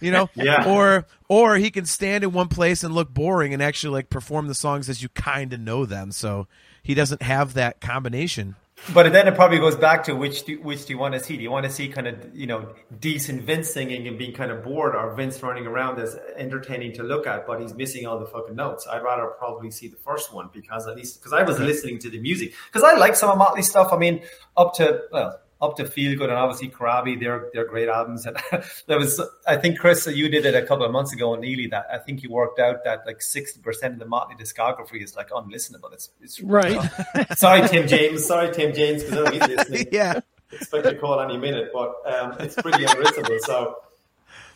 [0.00, 0.68] you know, Yeah.
[0.68, 4.48] or or he can stand in one place and look boring and actually like perform
[4.48, 6.12] the songs as you kind of know them.
[6.12, 6.46] So
[6.82, 8.56] he doesn't have that combination.
[8.92, 11.36] But then it probably goes back to which do, which do you want to see?
[11.36, 14.50] Do you want to see kind of you know decent Vince singing and being kind
[14.50, 18.18] of bored, or Vince running around as entertaining to look at, but he's missing all
[18.18, 18.86] the fucking notes?
[18.86, 22.10] I'd rather probably see the first one because at least because I was listening to
[22.10, 23.90] the music because I like some of Motley stuff.
[23.90, 24.22] I mean,
[24.56, 25.40] up to well.
[25.64, 28.26] Up to Feel Good and obviously Karabi, they're they're great albums.
[28.26, 28.36] And
[28.86, 31.66] there was, I think, Chris, you did it a couple of months ago on Neely.
[31.68, 35.16] That I think you worked out that like sixty percent of the Motley discography is
[35.16, 35.92] like unlistenable.
[35.92, 36.80] It's it's Right.
[37.36, 38.24] Sorry, Tim James.
[38.24, 39.86] Sorry, Tim James, because I know he's listening.
[39.92, 40.20] Yeah.
[40.52, 43.40] Expect a call any minute, but um, it's pretty unlistenable.
[43.40, 43.76] So,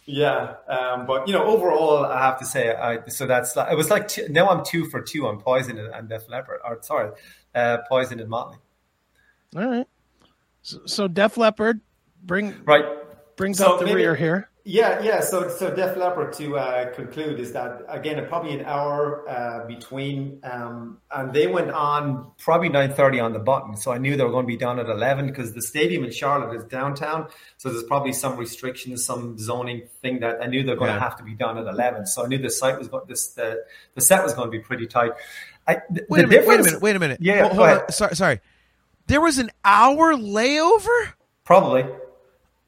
[0.05, 0.55] yeah.
[0.69, 3.91] Um, but you know, overall, I have to say, I so that's like, it was
[3.91, 7.11] like two, now I'm two for two on Poison and, and Def Leppard, or sorry,
[7.55, 8.59] uh, Poison and Motley.
[9.57, 9.89] All right.
[10.69, 11.81] So, so Def Leppard
[12.23, 12.85] bring Right.
[13.37, 14.51] brings So up the maybe- rear here.
[14.71, 15.21] Yeah, yeah.
[15.21, 20.41] So, so Def Leppard to uh, conclude is that again, probably an hour uh, between,
[20.45, 23.79] um, and they went on probably nine thirty on the button.
[23.79, 26.11] So I knew they were going to be down at eleven because the stadium in
[26.11, 27.29] Charlotte is downtown.
[27.57, 30.97] So there's probably some restrictions, some zoning thing that I knew they're going Yeah.
[30.97, 32.05] to have to be done at eleven.
[32.05, 34.61] So I knew the site was going, this the the set was going to be
[34.63, 35.13] pretty tight.
[35.67, 36.47] I, the, Wait a minute.
[36.47, 36.83] Wait a minute.
[36.83, 37.19] Wait a minute.
[37.23, 37.91] Yeah, go hold on.
[37.91, 38.15] Sorry.
[38.17, 38.41] Sorry.
[39.09, 41.13] There was an hour layover.
[41.45, 41.85] Probably,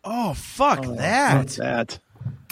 [0.02, 1.48] Oh fuck What's that!
[1.48, 1.98] that?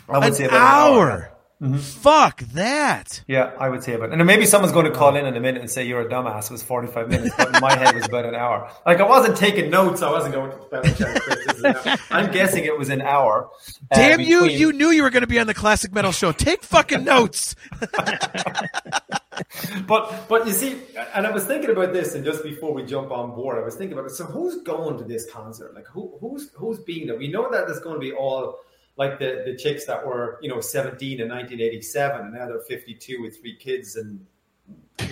[0.08, 1.10] I would An say about an hour.
[1.10, 1.78] hour.
[1.78, 3.24] Fuck that!
[3.26, 5.60] Yeah, I would say about, and maybe someone's going to call in in a minute
[5.60, 6.44] and say you're a dumbass.
[6.44, 8.70] It was 45 minutes, but in my head it was about an hour.
[8.86, 10.00] Like I wasn't taking notes.
[10.00, 11.20] I wasn't going to check.
[11.20, 11.96] Chris, this is an hour.
[12.12, 13.48] I'm guessing it was an hour.
[13.90, 14.42] uh, Damn you!
[14.42, 16.30] between- You knew you were going to be on the classic metal show.
[16.30, 17.56] Take fucking notes.
[19.86, 20.80] But but you see,
[21.14, 23.74] and I was thinking about this, and just before we jump on board, I was
[23.76, 24.14] thinking about it.
[24.14, 25.74] So who's going to this concert?
[25.74, 27.16] Like who who's who's being there?
[27.16, 28.60] We know that there's going to be all
[28.96, 33.22] like the the chicks that were you know 17 in 1987, and now they're 52
[33.22, 34.24] with three kids and.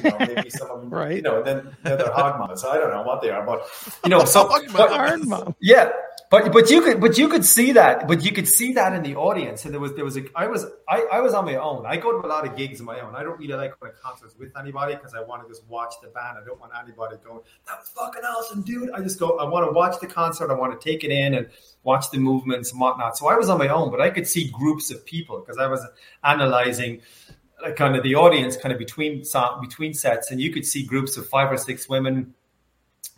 [0.03, 1.17] You know, maybe some of them, Right.
[1.17, 2.63] You know, then then they're hog moms.
[2.65, 3.67] I don't know what they are, but
[4.05, 5.55] you know, so but- Hard mom.
[5.61, 5.93] yeah,
[6.29, 9.03] but but you could but you could see that, but you could see that in
[9.03, 9.65] the audience.
[9.65, 11.87] And there was there was a I was I, I was on my own.
[11.87, 13.15] I go to a lot of gigs on my own.
[13.15, 15.95] I don't really like going to concerts with anybody because I want to just watch
[16.03, 16.39] the band.
[16.43, 18.91] I don't want anybody going, that was fucking awesome, dude.
[18.91, 20.51] I just go, I want to watch the concert.
[20.51, 21.49] I want to take it in and
[21.85, 23.17] watch the movements and whatnot.
[23.17, 25.69] So I was on my own, but I could see groups of people because I
[25.69, 25.87] was
[26.25, 27.03] analyzing
[27.63, 29.23] like kind of the audience kind of between
[29.61, 32.35] between sets and you could see groups of five or six women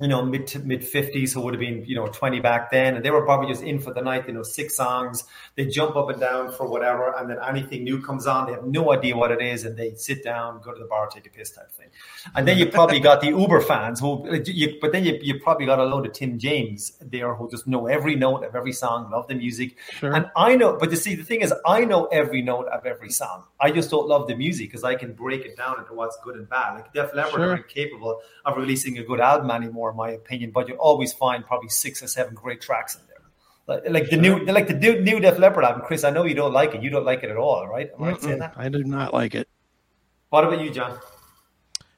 [0.01, 2.95] you know, mid to mid fifties who would have been, you know, twenty back then,
[2.95, 4.27] and they were probably just in for the night.
[4.29, 5.25] You know, six songs.
[5.57, 8.47] They jump up and down for whatever, and then anything new comes on.
[8.47, 11.09] They have no idea what it is, and they sit down, go to the bar,
[11.09, 11.89] take a piss, type thing.
[12.37, 15.67] And then you probably got the Uber fans who, you, but then you you probably
[15.67, 19.11] got a load of Tim James there who just know every note of every song,
[19.11, 20.15] love the music, Sure.
[20.15, 20.77] and I know.
[20.79, 23.45] But you see, the thing is, I know every note of every song.
[23.61, 26.37] I just don't love the music because I can break it down into what's good
[26.37, 26.75] and bad.
[26.75, 27.51] Like Def Leppard Sure.
[27.53, 30.51] are incapable of releasing a good album anymore, in my opinion.
[30.51, 33.16] But you always find probably six or seven great tracks in there.
[33.66, 36.05] Like, like the new, like the new, new Def Leppard album, Chris.
[36.05, 36.83] I know you don't like it.
[36.83, 37.90] You don't like it at all, right?
[37.94, 38.55] Am I right saying that?
[38.57, 39.48] I do not like it.
[40.31, 40.98] What about you, John?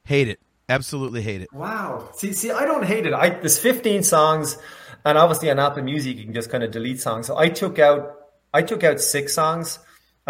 [0.05, 0.41] Hate it.
[0.69, 1.53] Absolutely hate it.
[1.53, 2.11] Wow.
[2.15, 3.13] See, see, I don't hate it.
[3.13, 4.57] I there's 15 songs,
[5.05, 7.27] and obviously on Apple Music you can just kind of delete songs.
[7.27, 8.17] So I took out,
[8.55, 9.81] I took out six songs,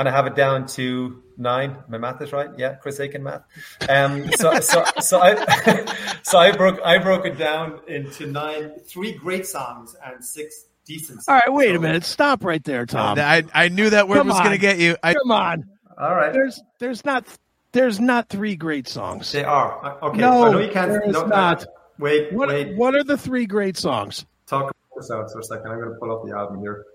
[0.01, 1.77] and I have it down to nine.
[1.89, 2.49] My math is right.
[2.57, 3.43] Yeah, Chris Akin math.
[3.89, 5.85] Um, so so so I
[6.23, 11.23] so I broke I broke it down into nine, three great songs and six decent.
[11.23, 11.29] Songs.
[11.29, 12.05] All right, wait a minute.
[12.05, 13.19] Stop right there, Tom.
[13.19, 14.97] I, I knew that word Come was going to get you.
[15.03, 15.69] I, Come on.
[15.99, 16.33] All right.
[16.33, 17.27] There's there's not
[17.73, 19.31] there's not three great songs.
[19.31, 20.19] They are Uh, okay.
[20.19, 20.91] No, I know you can't.
[20.91, 21.67] there is no, not.
[21.99, 22.75] Wait, What wait.
[22.75, 24.25] what are the three great songs?
[24.47, 25.71] Talk about this out for a second.
[25.71, 26.87] I'm going to pull up the album here.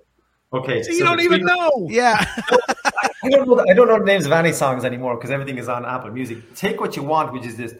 [0.56, 0.84] Okay.
[0.84, 1.88] So you so don't even three- know.
[1.89, 2.26] yeah.
[3.24, 3.56] I don't know.
[3.56, 6.12] The, I don't know the names of any songs anymore because everything is on Apple
[6.12, 6.54] Music.
[6.56, 7.74] Take what you want, which is this,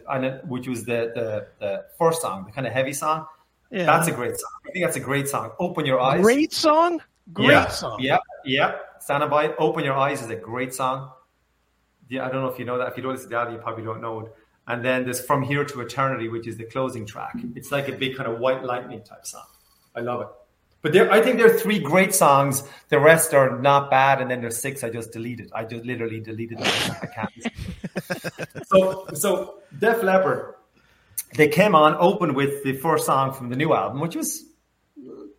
[0.48, 3.26] which was the, the the first song, the kind of heavy song.
[3.70, 3.86] Yeah.
[3.86, 4.50] That's a great song.
[4.66, 5.52] I think that's a great song.
[5.58, 6.20] Open your eyes.
[6.20, 7.00] Great song.
[7.32, 7.68] Great yeah.
[7.68, 7.98] song.
[8.00, 8.76] Yeah, yeah.
[9.00, 9.46] Stand by.
[9.46, 9.54] It.
[9.58, 11.10] Open your eyes is a great song.
[12.08, 12.88] Yeah, I don't know if you know that.
[12.88, 14.32] If you don't listen to that, you probably don't know it.
[14.68, 17.34] And then there's From Here to Eternity, which is the closing track.
[17.54, 19.46] It's like a big kind of white lightning type song.
[19.94, 20.28] I love it.
[20.82, 22.62] But there, I think there are three great songs.
[22.90, 25.50] The rest are not bad, and then there's six I just deleted.
[25.54, 26.96] I just literally deleted them.
[27.02, 28.66] I can't.
[28.66, 30.54] so, so Def Leppard,
[31.34, 34.44] they came on, opened with the first song from the new album, which was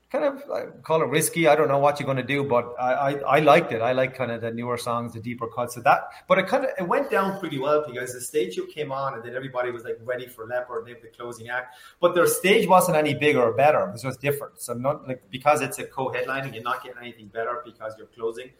[0.09, 1.47] kind of call it risky.
[1.47, 3.81] I don't know what you're going to do, but I, I, I liked it.
[3.81, 6.09] I like kind of the newer songs, the deeper cuts of that.
[6.27, 9.15] But it kind of it went down pretty well because the stage show came on,
[9.15, 10.85] and then everybody was like ready for Leppard.
[10.85, 13.93] They have the closing act, but their stage wasn't any bigger or better.
[13.95, 14.61] It was different.
[14.61, 18.51] So not like because it's a co-headlining, you're not getting anything better because you're closing.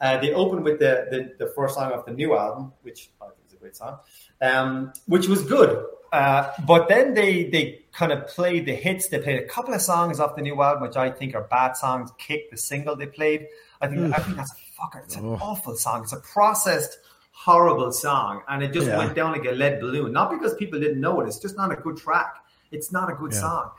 [0.00, 3.26] Uh, they opened with the, the, the first song of the new album, which I
[3.26, 3.98] think is a great song,
[4.40, 5.86] um, which was good.
[6.12, 9.08] Uh, but then they they kind of played the hits.
[9.08, 11.72] They played a couple of songs off the new album, which I think are bad
[11.76, 12.10] songs.
[12.18, 13.46] Kick the single they played.
[13.80, 15.02] I think I think that's a fucker.
[15.04, 15.38] It's an Oh.
[15.40, 16.02] awful song.
[16.02, 16.98] It's a processed,
[17.32, 18.98] horrible song, and it just Yeah.
[18.98, 20.12] went down like a lead balloon.
[20.12, 21.28] Not because people didn't know it.
[21.28, 22.34] It's just not a good track.
[22.70, 23.40] It's not a good Yeah.
[23.40, 23.70] song.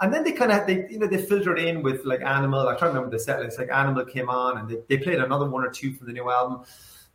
[0.00, 2.68] And then they kind of they you know they filtered in with like Animal.
[2.68, 3.58] I can't remember the set list.
[3.58, 6.30] Like Animal came on, and they, they played another one or two from the new
[6.30, 6.62] album.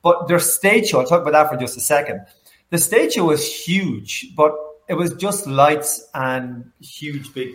[0.04, 2.22] But their stage show, I'll talk about that for just a second.
[2.70, 4.54] The stage show was huge, but
[4.88, 7.50] it was just lights and huge big.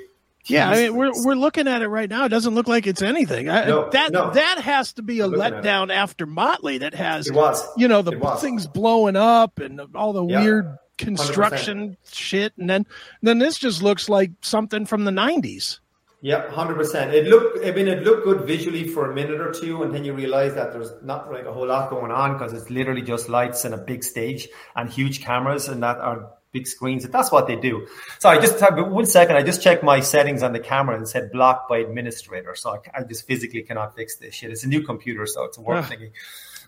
[0.46, 2.24] Yeah, I mean, we're we're looking at it right now.
[2.24, 3.48] It doesn't look like it's anything.
[3.48, 4.30] I, No, that no.
[4.32, 5.64] that has to be a I'm looking at it.
[5.64, 6.78] letdown after Motley.
[6.78, 7.62] That has It was.
[7.76, 10.40] you know the things blowing up and all the Yeah.
[10.42, 12.86] weird construction shit, and then
[13.22, 15.78] then this just looks like something from the '90s.
[16.22, 17.12] Yeah, hundred percent.
[17.14, 17.64] It looked.
[17.64, 20.54] I mean, it looked good visually for a minute or two, and then you realize
[20.54, 23.74] that there's not like a whole lot going on because it's literally just lights and
[23.74, 27.08] a big stage and huge cameras, and that are big screens.
[27.08, 27.88] That's what they do.
[28.18, 29.36] So I just have one second.
[29.36, 32.54] I just checked my settings on the camera and said blocked by administrator.
[32.54, 34.50] So I, I just physically cannot fix this shit.
[34.50, 36.12] It's a new computer, so it's a work thingy.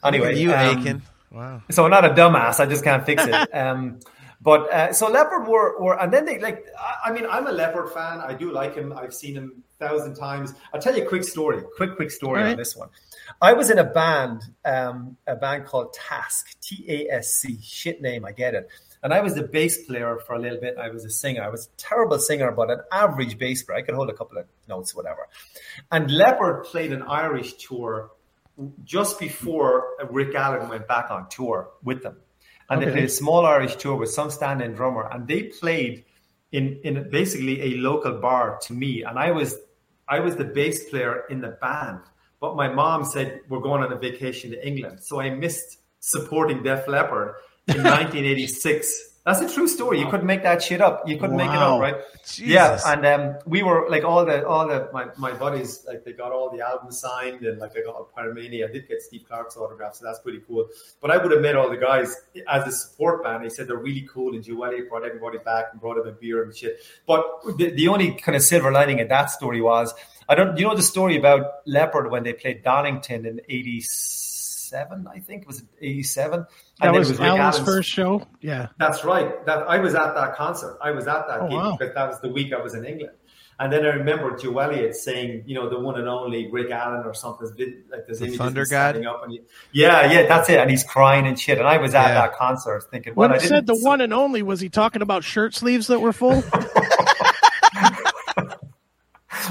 [0.03, 1.03] Anyway, you um, Akin.
[1.31, 1.63] Wow.
[1.71, 2.61] so I'm not a dumbass.
[2.61, 3.35] I just can't fix it.
[3.55, 4.01] Um,
[4.41, 6.67] but uh, so Leppard were, were, and then they like.
[6.79, 8.21] I, I mean, I'm a Leppard fan.
[8.21, 8.93] I do like him.
[8.93, 10.53] I've seen him a thousand times.
[10.75, 11.63] I'll tell you a quick story.
[11.77, 12.51] Quick, quick story right.
[12.51, 12.91] on this one.
[13.41, 17.59] I was in a band, um, a band called Task, T A S C.
[17.63, 18.69] Shit name, I get it.
[19.05, 20.77] And I was the bass player for a little bit.
[20.79, 21.43] I was a singer.
[21.43, 23.79] I was a terrible singer, but an average bass player.
[23.79, 25.29] I could hold a couple of notes, whatever.
[25.93, 28.11] And Leppard played an Irish tour
[28.83, 32.17] just before Rick Allen went back on tour with them.
[32.71, 32.93] And they Okay.
[32.95, 36.05] played a small Irish tour with some stand-in drummer, and they played
[36.53, 39.59] in in basically a local bar to me, and I was
[40.09, 42.01] I was the bass player in the band.
[42.41, 46.63] But my mom said we're going on a vacation to England, so I missed supporting
[46.63, 47.35] Def Leppard
[47.69, 49.15] in 1986.
[49.25, 49.99] That's a true story.
[50.01, 51.09] You couldn't make that shit up.
[51.09, 51.97] You couldn't make it up, right?
[52.27, 52.41] Jesus.
[52.41, 56.13] Yeah, and um, we were like all the all the my, my buddies like they
[56.13, 58.69] got all the albums signed and like I got a Pyromania.
[58.69, 60.69] I did get Steve Clark's autograph, so that's pretty cool.
[61.01, 62.15] But I would have met all the guys
[62.47, 63.43] as a support band.
[63.43, 66.43] They said they're really cool, and Joel brought everybody back and brought them a beer
[66.43, 66.81] and shit.
[67.07, 67.25] But
[67.57, 69.95] the, the only kind of silver lining in that story was
[70.29, 73.41] I don't you know the story about Leppard when they played Donington in
[74.73, 76.41] '87, I think it was '87.
[76.41, 76.49] That
[76.81, 78.27] then it was, Rick Alan's Allen's- first show.
[78.41, 78.69] Yeah.
[78.79, 79.45] that's right.
[79.47, 80.79] That I was at that concert.
[80.83, 81.77] I was at that Oh, gig wow.
[81.79, 83.15] because that was the week I was in England.
[83.61, 87.03] And then I remember Joe Elliott saying, you know, the one and only Rick Allen
[87.05, 87.47] or something.
[87.89, 89.07] Like there's The images Thunder of God?
[89.07, 90.59] up and he, yeah, yeah, that's it.
[90.59, 91.59] And he's crying and shit.
[91.59, 92.15] And I was at Yeah.
[92.15, 95.03] that concert thinking, well, When I said didn't- the one and only, was he talking
[95.03, 96.43] about shirt sleeves that were full?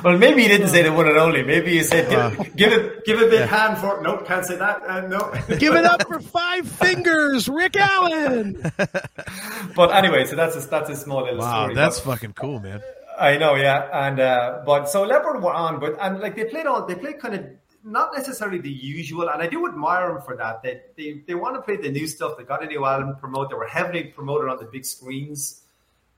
[0.04, 1.44] Well, maybe he didn't say the one and only.
[1.44, 4.02] Maybe he said, give, Uh, give it, give a big hand for.
[4.02, 4.84] No, can't say that.
[4.88, 5.32] Uh, no.
[5.58, 8.62] Give it up for five fingers, Rick Allen.
[9.76, 11.76] but anyway, so that's a, that's a small little Wow, story.
[11.76, 12.82] that's But- fucking cool, man.
[13.20, 16.66] I know, yeah, and uh, but so Leppard were on, but and like they played
[16.66, 17.46] all, they played kind of
[17.84, 20.64] not necessarily the usual, and I do admire them for that.
[20.64, 22.38] They they they want to play the new stuff.
[22.40, 23.50] They got a new album promote.
[23.52, 25.62] They were heavily promoted on the big screens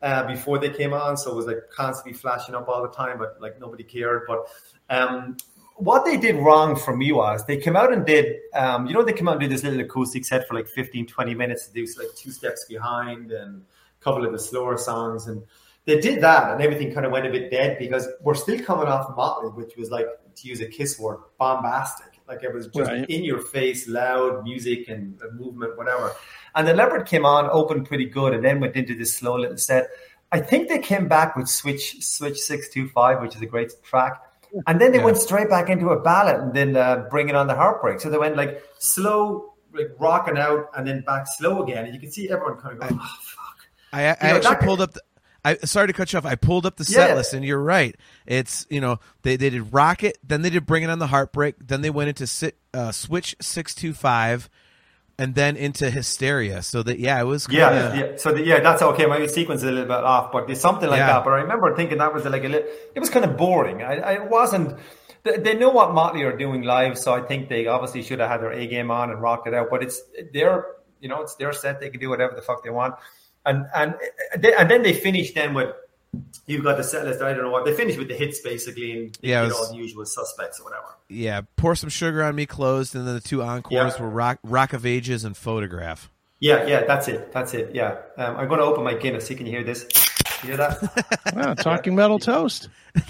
[0.05, 3.17] uh, before they came on, so it was like constantly flashing up all the time,
[3.17, 4.21] but like nobody cared.
[4.27, 4.47] But
[4.89, 5.35] um,
[5.77, 9.03] what they did wrong for me was they came out and did, um, you know,
[9.03, 11.81] they came out and did this little acoustic set for like 15, 20 minutes They
[11.81, 13.63] do like two steps behind and
[13.99, 15.41] a couple of the slower songs and
[15.85, 18.87] they did that and everything kind of went a bit dead because we're still coming
[18.87, 22.19] off Motley, which was like, to use a kiss word, bombastic.
[22.27, 23.09] Like it was just Right.
[23.09, 26.13] in your face, loud music and uh, movement, whatever.
[26.55, 29.57] And the Leppard came on, opened pretty good, and then went into this slow little
[29.57, 29.87] set.
[30.31, 33.71] I think they came back with Switch Switch six two five, which is a great
[33.83, 34.21] track.
[34.67, 35.03] And then they Yeah.
[35.05, 37.99] went straight back into a ballad and then uh, bringing on the heartbreak.
[37.99, 41.85] So they went like slow, like rocking out, and then back slow again.
[41.85, 43.57] And you can see everyone kind of going, "Oh fuck."
[43.91, 44.93] I, I know, actually pulled up.
[44.93, 45.01] The,
[45.43, 46.25] I sorry to cut you off.
[46.25, 47.07] I pulled up the Yeah.
[47.07, 47.95] set list, and you're right.
[48.25, 51.55] It's you know they they did Rocket, then they did Bring It on the Heartbreak,
[51.59, 54.49] then they went into sit, uh, Switch six two five,
[55.17, 56.61] and then into Hysteria.
[56.61, 58.17] So that yeah, it was Yeah, kinda- yeah.
[58.17, 59.05] So the, yeah, that's okay.
[59.05, 61.07] My sequence is a little bit off, but there's something like Yeah.
[61.07, 61.23] that.
[61.23, 62.67] But I remember thinking that was like a little.
[62.95, 63.81] It was kind of boring.
[63.83, 64.77] I, I wasn't.
[65.23, 68.29] They, they know what Motley are doing live, so I think they obviously should have
[68.29, 69.67] had their A game on and rocked it out.
[69.71, 70.01] But it's
[70.33, 70.65] their,
[70.99, 71.79] you know, it's their set.
[71.79, 72.95] They can do whatever the fuck they want,
[73.45, 73.95] and and
[74.37, 75.69] they, and then they finish then with.
[76.47, 77.21] You've got the set list.
[77.21, 79.59] I don't know what they finished with the hits basically, and Yeah, it you know,
[79.59, 80.87] was- the usual suspects or whatever.
[81.09, 81.41] yeah.
[81.57, 84.01] Pour some sugar on me closed, and then the two encores Yeah.
[84.01, 86.09] were Rock Rock of Ages and Photograph.
[86.39, 87.31] Yeah, yeah, that's it.
[87.31, 87.73] That's it.
[87.73, 89.25] Yeah, um, I'm going to open my Guinness.
[89.27, 89.85] See, can you hear this?
[90.43, 91.23] You hear that?
[91.35, 92.69] Wow, talking metal toast.
[92.93, 93.03] Can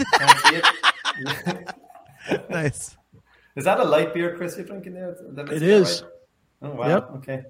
[0.54, 1.56] you see
[2.28, 2.50] it?
[2.50, 2.96] nice.
[3.56, 4.56] Is that a light beer, Chris?
[4.58, 5.18] You're drinking there?
[5.32, 6.02] That- It that is.
[6.04, 6.12] right?
[6.62, 6.88] Oh wow.
[6.88, 7.10] Yep.
[7.18, 7.44] Okay.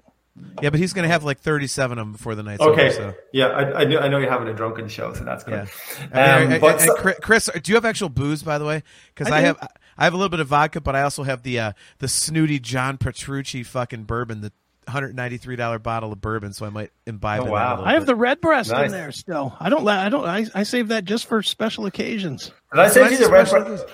[0.62, 2.86] Yeah, but he's gonna have like thirty seven of them before the night's Okay.
[2.88, 2.92] over.
[2.92, 3.14] So.
[3.32, 3.98] Yeah, I, I know.
[4.00, 5.68] I know you're having a drunken show, so that's good.
[6.12, 6.36] Yeah.
[6.42, 8.64] Um, I- I- but and so- Chris, Chris, do you have actual booze, by the
[8.64, 8.82] way?
[9.14, 9.58] Because I I, have,
[9.98, 12.58] I have a little bit of vodka, but I also have the uh, the snooty
[12.58, 14.52] John Petrucci fucking bourbon, the
[14.88, 16.52] hundred ninety three dollar bottle of bourbon.
[16.52, 17.40] So I might imbibe.
[17.40, 17.82] Oh, in that wow.
[17.84, 18.06] I have bit.
[18.06, 18.86] the Redbreast Nice.
[18.86, 19.56] in there still.
[19.58, 19.84] I don't.
[19.84, 20.24] let- I don't.
[20.26, 22.50] I, I save that just for special occasions.
[22.72, 23.48] did I send Nice you the red?
[23.50, 23.86] Breast,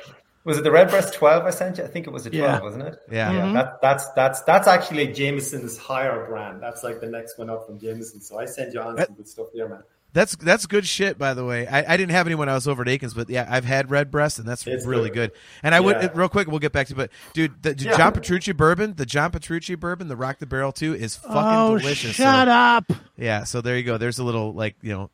[0.45, 1.45] was it the Redbreast twelve?
[1.45, 1.85] I sent you.
[1.85, 2.61] I think it was a twelve, Yeah.
[2.61, 2.99] wasn't it?
[3.11, 3.33] Yeah.
[3.33, 3.53] Mhm.
[3.55, 6.63] That, that's that's that's actually Jameson's higher brand.
[6.63, 8.21] That's like the next one up from Jameson.
[8.21, 9.83] So I send you on That- some good stuff there, man.
[10.15, 11.67] That's that's good shit, by the way.
[11.67, 13.91] I, I didn't have any when I was over at Akin's, but yeah, I've had
[13.91, 15.31] Redbreast, and that's It's really good.
[15.31, 15.39] good.
[15.63, 17.97] And I would real quick, we'll get back to, but dude, the Yeah.
[17.97, 21.79] John Petrucci bourbon, the John Petrucci bourbon, the Rock the Barrel too, is fucking oh,
[21.79, 22.15] delicious.
[22.15, 22.93] shut so, up!
[23.17, 23.97] Yeah, so there you go.
[23.97, 25.11] There's a little like you know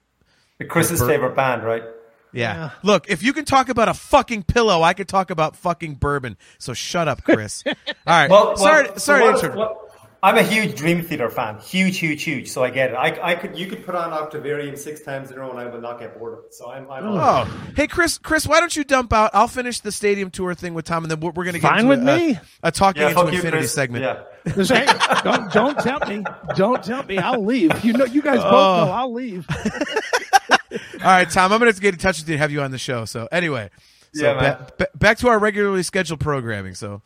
[0.69, 1.85] Chris's bur- favorite band, right?
[2.33, 2.55] Yeah.
[2.55, 2.71] Yeah.
[2.83, 6.37] Look, if you can talk about a fucking pillow, I could talk about fucking bourbon.
[6.59, 7.65] So shut up, Chris.
[7.67, 7.75] All
[8.07, 8.31] right.
[8.31, 9.57] Well, sorry, well, sorry so to what- interrupt.
[9.57, 9.85] what-
[10.21, 12.49] I'm a huge Dream Theater fan, huge, huge, huge.
[12.49, 12.95] So I get it.
[12.95, 15.67] I, I could, you could put on Octavarium six times in a row, and I
[15.67, 16.55] would not get bored of it.
[16.55, 17.19] So I'm, I'm oh.
[17.21, 19.31] oh, hey Chris, Chris, why don't you dump out?
[19.33, 21.69] I'll finish the stadium tour thing with Tom, and then we're, we're going to get
[21.69, 22.39] Fine into with a, me.
[22.65, 24.05] a talking yeah, into fuck you, infinity segment.
[24.05, 24.25] Yeah.
[24.67, 24.87] Hey,
[25.23, 26.25] don't don't tempt me.
[26.57, 27.19] Don't tempt me.
[27.19, 27.85] I'll leave.
[27.85, 28.51] You know, you guys oh.
[28.51, 28.85] both Oh.
[28.87, 29.47] know I'll leave.
[30.95, 32.71] All right, Tom, I'm going to get in touch with you and have you on
[32.71, 33.05] the show.
[33.05, 33.71] So anyway,
[34.13, 36.75] so Yeah, ba- ba- back to our regularly scheduled programming.
[36.75, 37.03] So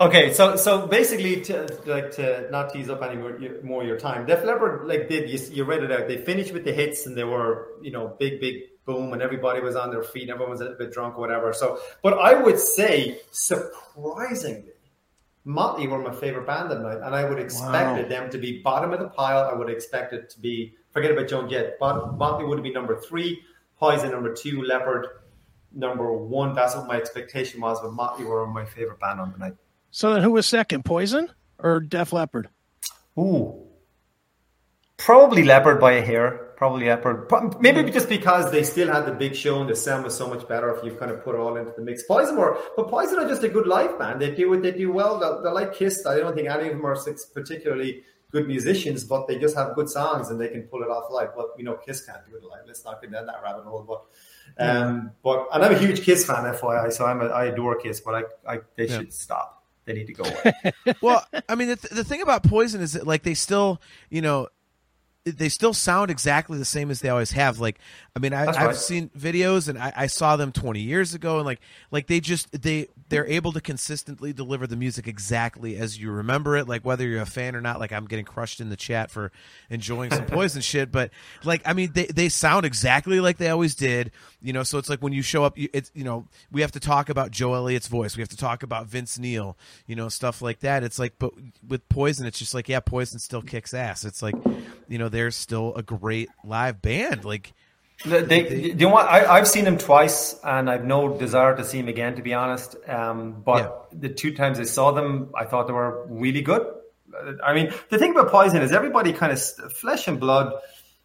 [0.00, 3.96] Okay, so so basically, to like to not tease up any more, your- more your
[3.98, 6.08] time, Def Leppard like did you, you read it out?
[6.08, 9.60] They finished with the hits, and they were you know big big boom, and everybody
[9.60, 11.52] was on their feet, and everyone was a little bit drunk or whatever.
[11.52, 14.72] So, but I would say surprisingly,
[15.44, 18.92] Motley were my favorite band that night, and I would expected them to be bottom
[18.92, 19.48] of the pile.
[19.48, 22.98] I would expect it to be forget about Joan Jett, but Motley would be number
[22.98, 23.42] three,
[23.78, 25.08] Poison number two, Leppard
[25.74, 26.54] number one.
[26.54, 29.54] That's what my expectation was, but Motley were my favorite band on the night.
[29.90, 30.84] So then, who was second?
[30.84, 32.48] Poison or Def Leppard?
[33.18, 33.60] Ooh.
[34.96, 36.52] Probably Leppard by a hair.
[36.56, 37.28] Probably Leppard.
[37.60, 37.92] Maybe mm.
[37.92, 40.70] just because they still had the big show and the sound was so much better
[40.74, 42.04] if you kind of put it all into the mix.
[42.04, 44.20] Poison were, but Poison are just a good live band.
[44.20, 45.18] They do what they do well.
[45.18, 46.06] They're, they're like Kiss.
[46.06, 46.96] I don't think any of them are
[47.34, 48.04] particularly
[48.34, 51.30] good musicians, but they just have good songs and they can pull it off live.
[51.36, 52.64] Well, you know Kiss can't do it live.
[52.66, 53.84] Let's not get down that rabbit hole.
[53.86, 54.02] But,
[54.58, 56.92] um, but and I'm a huge Kiss fan, FYI.
[56.92, 58.98] So I'm a, I adore Kiss, but I, I they Yeah.
[58.98, 59.64] should stop.
[59.84, 60.72] They need to go away.
[61.02, 64.20] well, I mean, the, th- the thing about Poison is that like they still, you
[64.22, 64.48] know,
[65.24, 67.58] they still sound exactly the same as they always have.
[67.58, 67.78] Like,
[68.14, 68.76] I mean, I, I've right.
[68.76, 71.60] seen videos and I, I saw them 20 years ago, and like,
[71.90, 76.56] like they just they they're able to consistently deliver the music exactly as you remember
[76.56, 76.68] it.
[76.68, 79.32] Like, whether you're a fan or not, like I'm getting crushed in the chat for
[79.70, 81.10] enjoying some Poison shit, but
[81.42, 84.12] like, I mean, they they sound exactly like they always did.
[84.42, 86.72] You know, so it's like when you show up, you, it's you know, we have
[86.72, 89.56] to talk about Joe Elliott's voice, we have to talk about Vince Neil,
[89.86, 90.84] you know, stuff like that.
[90.84, 91.32] It's like, but
[91.66, 94.04] with Poison, it's just like, yeah, Poison still kicks ass.
[94.04, 94.34] It's like,
[94.86, 97.24] you know, they're still a great live band.
[97.24, 97.52] Like,
[98.04, 99.06] They, they, you know what?
[99.06, 102.34] I, I've seen them twice, and I've no desire to see them again, to be
[102.34, 102.76] honest.
[102.86, 106.66] Um, but the two times I saw them, I thought they were really good.
[107.42, 109.40] I mean, the thing about Poison is everybody kind of
[109.72, 110.52] flesh and blood,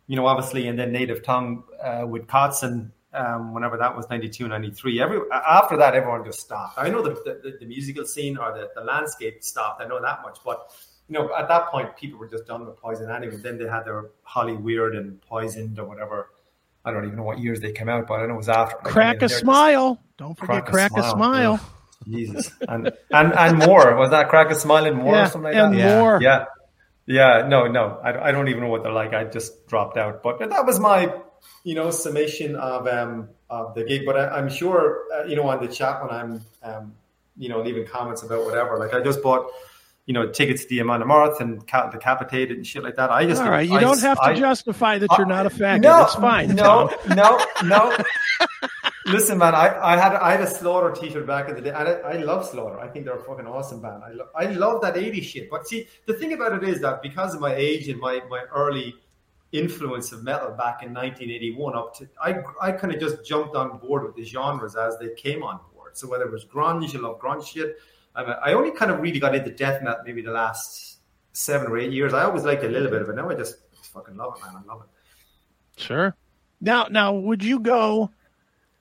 [0.08, 4.48] you know, obviously, and then Native Tongue uh, with Kotzen, um, whenever that was 92,
[4.48, 5.02] 93.
[5.02, 6.78] Every, after that, everyone just stopped.
[6.78, 7.12] I know the,
[7.44, 9.82] the, the musical scene or the, the landscape stopped.
[9.82, 10.72] I know that much, but
[11.10, 13.36] you know, at that point, people were just done with Poison anyway.
[13.38, 16.30] Then they had their Hollyweird and Poisoned or whatever.
[16.86, 18.76] I don't even know what years they came out, but I know it was after.
[18.78, 20.00] Like, Crack and a they're just- smile.
[20.18, 21.58] Don't forget, Crack a crack a smile.
[21.58, 21.60] smile.
[22.08, 25.52] Jesus, and and and more was that crack a smile and more Yeah, or something
[25.52, 25.78] like and that.
[25.78, 26.00] Yeah.
[26.00, 26.20] more.
[26.22, 26.46] Yeah,
[27.06, 27.46] yeah.
[27.48, 29.14] No, no, I, I don't even know what they're like.
[29.14, 30.24] I just dropped out.
[30.24, 31.14] But that was my,
[31.64, 34.06] you know, summation of um of the gig.
[34.06, 36.94] But I, I'm sure, uh, you know, on the chat when I'm um
[37.38, 38.78] you know leaving comments about whatever.
[38.78, 39.48] Like I just bought,
[40.10, 41.06] you know, tickets to the Amanda
[41.40, 43.12] and ca- decapitated and shit like that.
[43.12, 45.52] I just All right, you I- don't have to I- justify that you're not a
[45.52, 45.82] faggot.
[45.82, 46.56] no, it's fine.
[46.56, 47.96] No, no, no.
[49.06, 51.88] Listen, man, I, I had I had a Slaughter T-shirt back in the day, and
[51.88, 52.80] I, I love Slaughter.
[52.80, 54.04] I think they're a fucking awesome band.
[54.04, 55.48] I, lo- I love that '80s shit.
[55.50, 58.42] But see, the thing about it is that because of my age and my my
[58.52, 58.96] early
[59.52, 63.78] influence of metal back in 1981 up to I I kind of just jumped on
[63.78, 65.96] board with the genres as they came on board.
[65.98, 67.78] So whether it was grunge, I love grunge shit.
[68.20, 70.98] I, mean, I only kind of really got into death metal maybe the last
[71.34, 72.14] seven or eight years.
[72.14, 73.16] I always liked a little bit of it.
[73.16, 73.56] Now I just
[73.94, 74.62] fucking love it, man.
[74.62, 75.82] I love it.
[75.82, 76.16] Sure.
[76.62, 78.12] Now, now, would you go?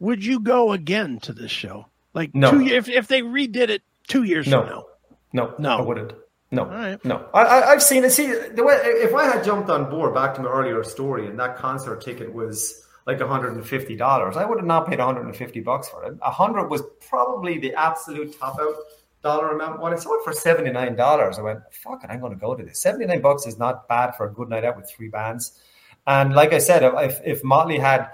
[0.01, 1.87] Would you go again to this show?
[2.15, 2.51] Like No.
[2.51, 4.61] two, if if they redid it two years No.
[4.63, 4.85] from now?
[5.33, 5.79] No, No.
[5.79, 6.13] I wouldn't.
[6.51, 7.05] No, right.
[7.05, 7.27] no.
[7.35, 8.11] I, I, I've seen it.
[8.11, 11.39] See, the way if I had jumped on board back to my earlier story, and
[11.39, 14.99] that concert ticket was like one hundred and fifty dollars, I would have not paid
[14.99, 16.17] one hundred and fifty bucks for it.
[16.23, 18.75] A hundred was probably the absolute top out
[19.23, 20.01] dollar amount.
[20.01, 22.65] Saw it for seventy nine dollars, I went, "Fuck it, I'm going to go to
[22.65, 25.61] this." Seventy nine bucks is not bad for a good night out with three bands.
[26.07, 28.09] And like I said, if if Motley had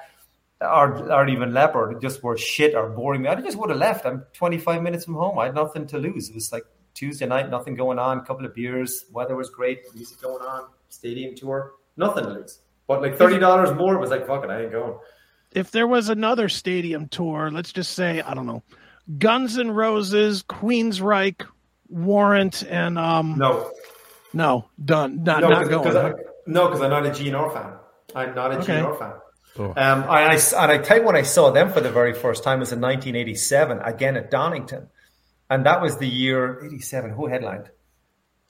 [0.60, 4.06] or, or even Leppard just were shit or boring me, I just would have left.
[4.06, 5.38] I'm 25 minutes from home.
[5.38, 6.28] I had nothing to lose.
[6.28, 9.82] It was like Tuesday night, nothing going on, a couple of beers, weather was great,
[9.94, 12.60] music going on, stadium tour, nothing to lose.
[12.86, 14.98] But like $30 more, it was like, fuck it, I ain't going.
[15.50, 18.62] If there was another stadium tour, let's just say I don't know,
[19.18, 21.46] Guns N' Roses, Queensryche,
[21.88, 23.70] Warrant, and um, No.
[24.32, 26.12] no, done, not No, not cause, I,
[26.46, 27.72] no, because I'm not a GNR fan.
[28.14, 28.72] I'm not a Okay.
[28.80, 29.12] GNR fan.
[29.56, 29.66] Oh.
[29.66, 32.42] Um, and, I, and I tell you when I saw them for the very first
[32.42, 34.88] time was in 1987, again at Donington.
[35.50, 37.10] And that was the year 87.
[37.10, 37.70] Who headlined?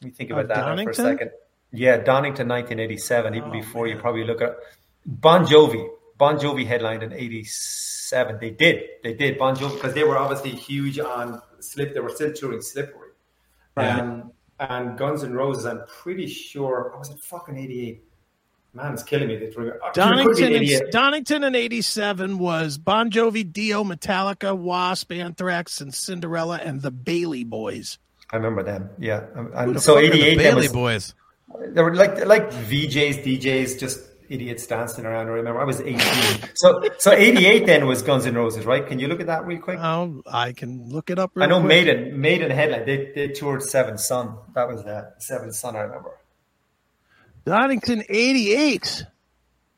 [0.00, 1.30] Let me think about Uh, that for a second.
[1.72, 4.54] Yeah, Donington 1987, even Oh, before you probably look at
[5.04, 5.86] Bon Jovi.
[6.16, 7.44] Bon Jovi headlined in 87.
[8.40, 8.82] They did.
[9.02, 9.38] They did.
[9.38, 11.94] Bon Jovi, because they were obviously huge on Slip.
[11.94, 13.10] They were still touring Slippery.
[13.76, 14.00] Yeah.
[14.00, 18.04] Um, and Guns N' Roses, I'm pretty sure, I was it fucking 88?
[18.74, 19.34] Man, it's killing me.
[19.34, 19.54] It
[19.94, 20.82] Donington, 88.
[20.82, 26.90] in, Donington in '87 was Bon Jovi, Dio, Metallica, Wasp, Anthrax, and Cinderella, and the
[26.90, 27.98] Bailey Boys.
[28.32, 28.90] I remember them.
[28.98, 30.36] Yeah, and, the so fuck are the '88.
[30.36, 31.14] the Bailey was, boys.
[31.68, 35.26] they were like like VJs, DJs, just idiots dancing around.
[35.26, 35.98] I remember I was 18.
[36.54, 38.86] so so '88 then was Guns N' Roses, right?
[38.86, 39.78] Can you look at that real quick?
[39.80, 41.32] Oh, I can look it up.
[41.34, 41.68] Real I know quick.
[41.68, 42.86] Maiden, Maiden headline.
[42.86, 44.36] They they toured Seventh Son.
[44.54, 45.76] That was that Seventh Son.
[45.76, 46.12] I remember.
[47.44, 49.04] Donington '88.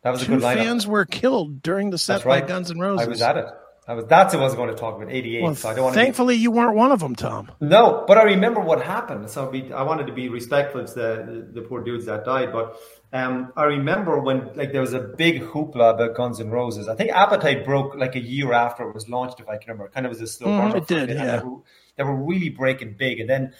[0.02, 0.54] That was a good lineup.
[0.54, 2.42] fans were killed during the set That's right.
[2.42, 3.06] by Guns N' Roses.
[3.06, 3.46] I was at it.
[3.88, 4.04] I was.
[4.06, 5.12] That's what I was going to talk about.
[5.12, 5.42] '88.
[5.42, 6.00] Well, so I don't want to.
[6.00, 7.50] thankfully, you weren't one of them, Tom.
[7.60, 9.28] No, but I remember what happened.
[9.30, 12.52] So be, I wanted to be respectful to the, the, the poor dudes that died.
[12.52, 12.76] But
[13.12, 16.88] um, I remember when like there was a big hoopla about Guns N' Roses.
[16.88, 19.90] I think Appetite broke like a year after it was launched, if I can remember.
[19.90, 21.36] Kind of was a slow burner it did, and yeah.
[21.36, 21.56] They were,
[21.96, 23.54] they were really breaking big, and then.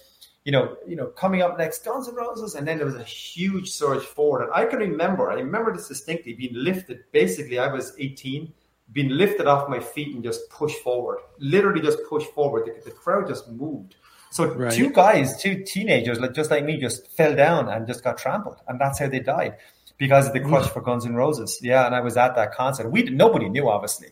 [0.44, 3.02] You know, you know, coming up next, Guns N' Roses, and then there was a
[3.02, 4.44] huge surge forward.
[4.44, 7.00] And I can remember, I remember this distinctly, being lifted.
[7.10, 8.52] Basically, I was 18,
[8.92, 11.18] being lifted off my feet and just pushed forward.
[11.40, 12.66] Literally, just pushed forward.
[12.66, 13.96] The, the crowd just moved.
[14.30, 14.72] So Right.
[14.72, 18.60] two guys, two teenagers, like just like me, just fell down and just got trampled,
[18.68, 19.56] and that's how they died
[19.98, 21.58] because of the crush for Guns N' Roses.
[21.62, 22.90] Yeah, and I was at that concert.
[22.90, 24.08] We nobody knew, obviously.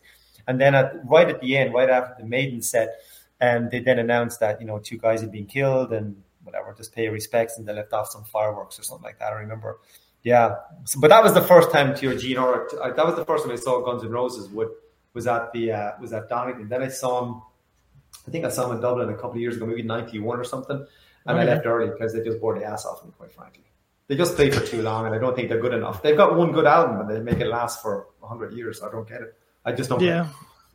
[0.46, 3.00] And then at, right at the end, right after the Maiden set,
[3.40, 6.94] and they then announced that you know two guys had been killed and whatever, just
[6.94, 9.32] pay respects, and they left off some fireworks or something like that.
[9.32, 9.78] I remember.
[10.22, 12.68] Yeah, so, but that was the first time to your GNR.
[12.80, 14.48] uh, That was the first time I saw Guns N' Roses.
[14.50, 14.68] Would
[15.12, 16.68] was at the uh, was at Donington.
[16.68, 17.42] Then I saw him.
[18.27, 20.45] I think I saw him in Dublin a couple of years ago, maybe '91 or
[20.45, 20.87] something.
[21.27, 23.64] And I left early because they just bore the ass off me, quite frankly.
[24.09, 26.03] They just play for too long, and I don't think they're good enough.
[26.03, 28.83] They've got one good album, and they make it last for hundred years.
[28.83, 29.35] I don't get it.
[29.64, 30.01] I just don't.
[30.01, 30.29] Yeah,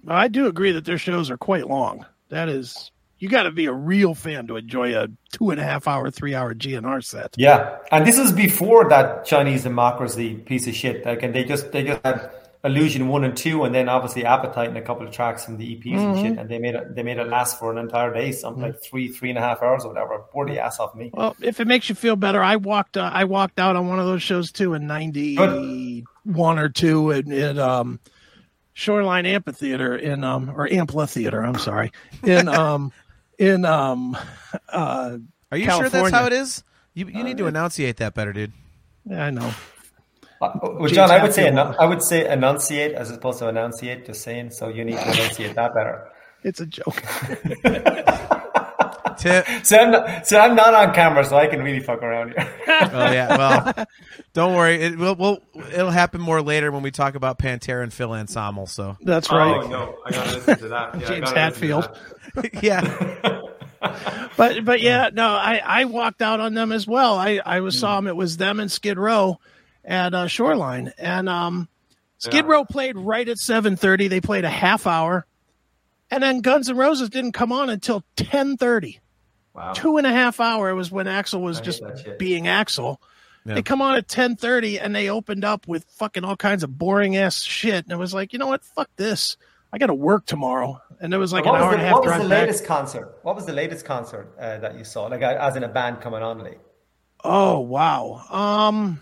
[0.07, 2.05] I do agree that their shows are quite long.
[2.29, 5.63] That is, you got to be a real fan to enjoy a two and a
[5.63, 7.35] half hour, three hour GNR set.
[7.37, 11.05] Yeah, and this is before that Chinese democracy piece of shit.
[11.05, 12.31] Like, and they just they just had
[12.61, 15.75] Illusion one and two, and then obviously Appetite and a couple of tracks from the
[15.77, 18.33] EPs and shit, and they made it they made it last for an entire day,
[18.33, 20.21] something like three three and a half hours or whatever.
[20.33, 21.09] Bore the ass off me.
[21.13, 22.97] Well, if it makes you feel better, I walked.
[22.97, 27.11] Uh, I walked out on one of those shows too in ninety one or two
[27.11, 27.99] in, in um,
[28.73, 31.41] Shoreline Amphitheater in um or Amphitheater.
[31.41, 31.91] I'm sorry
[32.23, 32.91] in um
[33.37, 34.17] in um
[34.67, 35.17] uh
[35.51, 36.63] Are you sure that's how it is?
[36.93, 38.51] You you need to enunciate that better, dude.
[39.05, 39.53] yeah, I know.
[40.39, 41.67] Well, John, I would say Hetfield.
[41.69, 44.05] enu- I would say enunciate as opposed to enunciate.
[44.05, 46.09] Just saying, so you need to enunciate that better.
[46.43, 47.03] It's a joke.
[49.17, 52.29] Tim, So I'm not, so I'm not on camera, so I can really fuck around
[52.29, 52.53] here.
[52.67, 53.85] oh yeah, well,
[54.33, 54.75] don't worry.
[54.75, 55.39] It will will
[55.73, 58.63] it'll happen more later when we talk about Pantera and Phil Anselmo.
[58.65, 59.61] So That's oh, right.
[59.61, 61.01] Oh no, I gotta listen to that.
[61.01, 61.97] Yeah, James gotta listen to Hetfield.
[62.35, 62.63] that.
[62.63, 63.41] yeah,
[64.37, 67.17] but but yeah, no, I I walked out on them as well.
[67.17, 67.79] I I was hmm.
[67.79, 68.07] saw them.
[68.07, 69.39] It was them and Skid Row
[69.83, 71.67] at uh, Shoreline, and um,
[72.17, 72.45] Skid.
[72.45, 74.07] Row played right at seven thirty.
[74.07, 75.25] They played a half hour,
[76.11, 78.99] and then Guns N' Roses didn't come on until ten thirty.
[79.53, 79.73] Wow.
[79.73, 81.83] Two and a half hour was when Axl was I just
[82.17, 82.97] being Axl.
[83.45, 83.55] Yeah.
[83.55, 86.77] They come on at ten thirty, and they opened up with fucking all kinds of
[86.77, 89.37] boring ass shit, and it was like, you know what, fuck this.
[89.71, 91.85] I got to work tomorrow, and it was like what an hour was and the,
[91.85, 92.41] a half what was the back.
[92.41, 93.19] latest concert?
[93.21, 95.05] What was the latest concert uh, that you saw?
[95.05, 96.57] Like, uh, as in a band coming on late?
[97.23, 98.23] Oh wow.
[98.29, 98.99] Um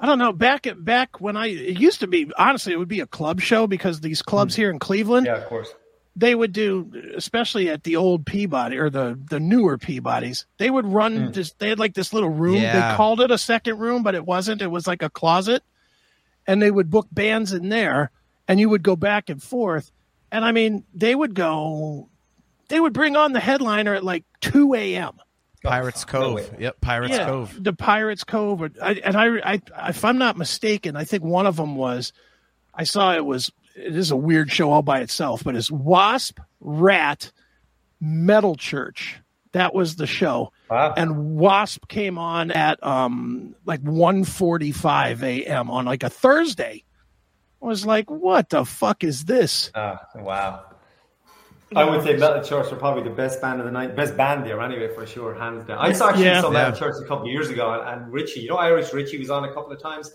[0.00, 0.32] I don't know.
[0.32, 3.40] Back at back when I it used to be honestly it would be a club
[3.40, 4.62] show because these clubs hmm.
[4.62, 5.72] here in Cleveland Yeah, of course.
[6.16, 10.86] they would do especially at the old Peabody or the the newer Peabodys they would
[10.86, 11.32] run hmm.
[11.32, 12.90] just they had like this little room Yeah.
[12.90, 15.62] they called it a second room but it wasn't it was like a closet
[16.46, 18.10] and they would book bands in there
[18.48, 19.92] and you would go back and forth
[20.32, 22.08] and I mean they would go
[22.68, 25.18] they would bring on the headliner at like 2 a.m.
[25.62, 26.54] Pirates Oh, no Cove.
[26.60, 27.56] yep, Pirates Yeah, Cove.
[27.62, 28.58] The Pirates Cove.
[28.60, 32.12] But I, and I, I, if I'm not mistaken, I think one of them was,
[32.74, 36.38] I saw it was, it is a weird show all by itself, but it's Wasp,
[36.60, 37.32] Ratt,
[38.00, 39.18] Metal Church.
[39.52, 40.52] That was the show.
[40.70, 40.94] Wow.
[40.96, 45.70] And Wasp came on at um like 1:45 a.m.
[45.70, 46.84] on like a Thursday.
[47.60, 49.72] I was like, what the fuck is this?
[49.74, 50.64] Ah, wow.
[51.74, 54.44] I would say Metal Church are probably the best band of the night, best band
[54.44, 55.78] there anyway, for sure, hands down.
[55.78, 56.40] I saw actually Yeah.
[56.40, 56.78] saw Metal Yeah.
[56.78, 59.44] Church a couple of years ago, and, and Richie, you know, Irish Richie was on
[59.44, 60.12] a couple of times.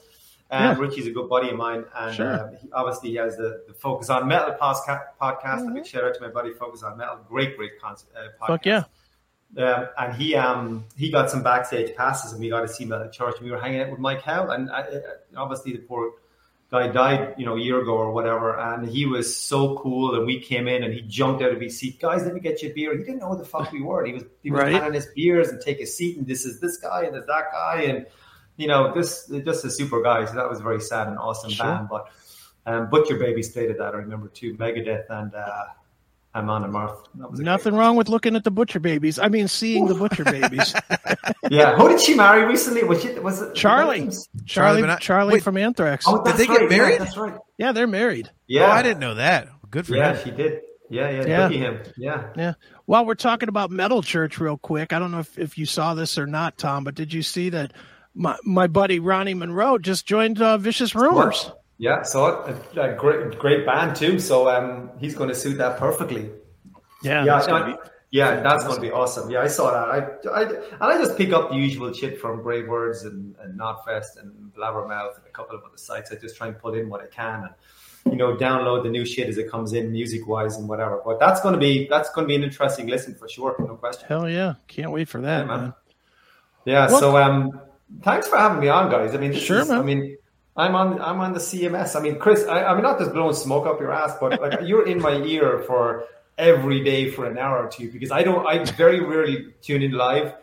[0.51, 0.83] And Yeah.
[0.85, 2.31] Richie's a good buddy of mine, and Sure.
[2.33, 5.61] uh, he, obviously he has the, the Focus on Metal posca- podcast.
[5.61, 5.69] Mm-hmm.
[5.69, 8.47] A big shout out to my buddy Focus on Metal, great, great concert, uh, podcast.
[8.47, 8.83] Fuck yeah.
[9.57, 13.07] Um, and he um he got some backstage passes, and we got to see Metal
[13.09, 13.35] Church.
[13.41, 14.99] We were hanging out with Mike Howe, and uh, uh,
[15.37, 16.11] obviously the poor
[16.75, 18.47] guy died, you know, a year ago or whatever.
[18.59, 21.79] And he was so cool, and we came in, and he jumped out of his
[21.79, 21.99] seat.
[21.99, 22.91] Guys, let me get you a beer.
[22.97, 24.05] He didn't know who the fuck we were.
[24.05, 24.95] He was he was Right.
[24.95, 27.77] us beers and take a seat, and this is this guy, and there's that guy,
[27.83, 28.05] and
[28.57, 30.25] you know, this just a super guy.
[30.25, 31.65] So that was very sad and awesome Sure.
[31.65, 31.87] band.
[31.89, 32.03] But
[32.65, 33.93] um, Butcher Babies played at that.
[33.93, 34.55] I remember too.
[34.55, 35.65] Megadeth and uh,
[36.35, 37.05] Amon Amarth.
[37.15, 39.17] That a great Nothing wrong with looking at the butcher babies.
[39.17, 40.73] I mean, seeing the butcher babies.
[41.51, 42.83] Yeah, who did she marry recently?
[42.83, 44.09] Was she was it Charlie.
[44.47, 45.43] Charlie, but not- Charlie wait.
[45.43, 46.05] from Anthrax.
[46.07, 47.01] Oh, that's they get right, yeah, married?
[47.01, 47.37] that's right.
[47.59, 48.31] yeah, they're married.
[48.47, 49.49] Yeah, Oh, I didn't know that.
[49.69, 50.23] Good for Yeah, him.
[50.23, 50.61] she did.
[50.89, 51.49] Yeah, yeah, Yeah.
[51.49, 51.49] yeah.
[51.49, 51.83] him.
[51.97, 52.27] Yeah.
[52.35, 52.53] Yeah.
[52.85, 55.93] While we're talking about Metal Church, real quick, I don't know if, if you saw
[55.93, 57.73] this or not, Tom, but did you see that
[58.15, 61.51] my my buddy Ronny Munroe just joined uh, Vicious Rumors?
[61.77, 62.25] Yeah, so
[62.75, 64.19] a, a great, great band too.
[64.19, 66.29] So um, he's going to suit that perfectly.
[67.03, 67.25] Yeah.
[67.25, 69.29] Yeah, that's be- yeah, that's going to be awesome.
[69.29, 69.89] Yeah, I saw that.
[70.25, 73.59] I, I, and I just pick up the usual shit from Brave Words and, and
[73.59, 76.11] Knotfest and Blabbermouth and a couple of other sites.
[76.13, 77.53] I just try and put in what I can and
[78.13, 81.01] you know download the new shit as it comes in, music wise and whatever.
[81.03, 83.75] But that's going to be that's going to be an interesting listen for sure, no
[83.75, 84.05] question.
[84.07, 84.53] Hell yeah.
[84.67, 85.61] Can't wait for that, Yeah, man.
[85.61, 85.73] man.
[86.63, 86.87] Yeah.
[86.87, 87.59] Well- so um,
[88.03, 89.13] thanks for having me on, guys.
[89.13, 89.79] I mean, Sure, is, man.
[89.79, 90.17] I mean,
[90.57, 91.95] I'm on I'm on the CMS.
[91.95, 94.87] I mean, Chris, I, mean, not just blowing smoke up your ass, but like you're
[94.87, 96.05] in my ear for
[96.37, 98.45] every day for an hour or two because I don't.
[98.47, 100.33] I very rarely tune in live.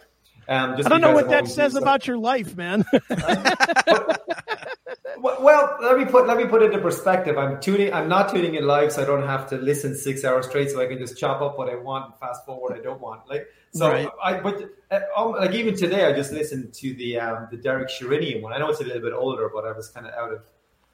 [0.48, 2.84] Um, just I don't know what that says about your life, man.
[5.22, 7.38] well, let me put let me put it into perspective.
[7.38, 7.92] I'm tuning.
[7.92, 10.70] I'm not tuning in live, so I don't have to listen six hours straight.
[10.70, 13.00] So I can just chop up what I want and fast forward what I don't
[13.00, 13.28] want.
[13.28, 14.08] Like so, Right.
[14.22, 17.88] I but uh, um, like even today, I just listened to the um, the Derek
[17.88, 18.52] Sherinian one.
[18.52, 20.42] I know it's a little bit older, but I was kind of out of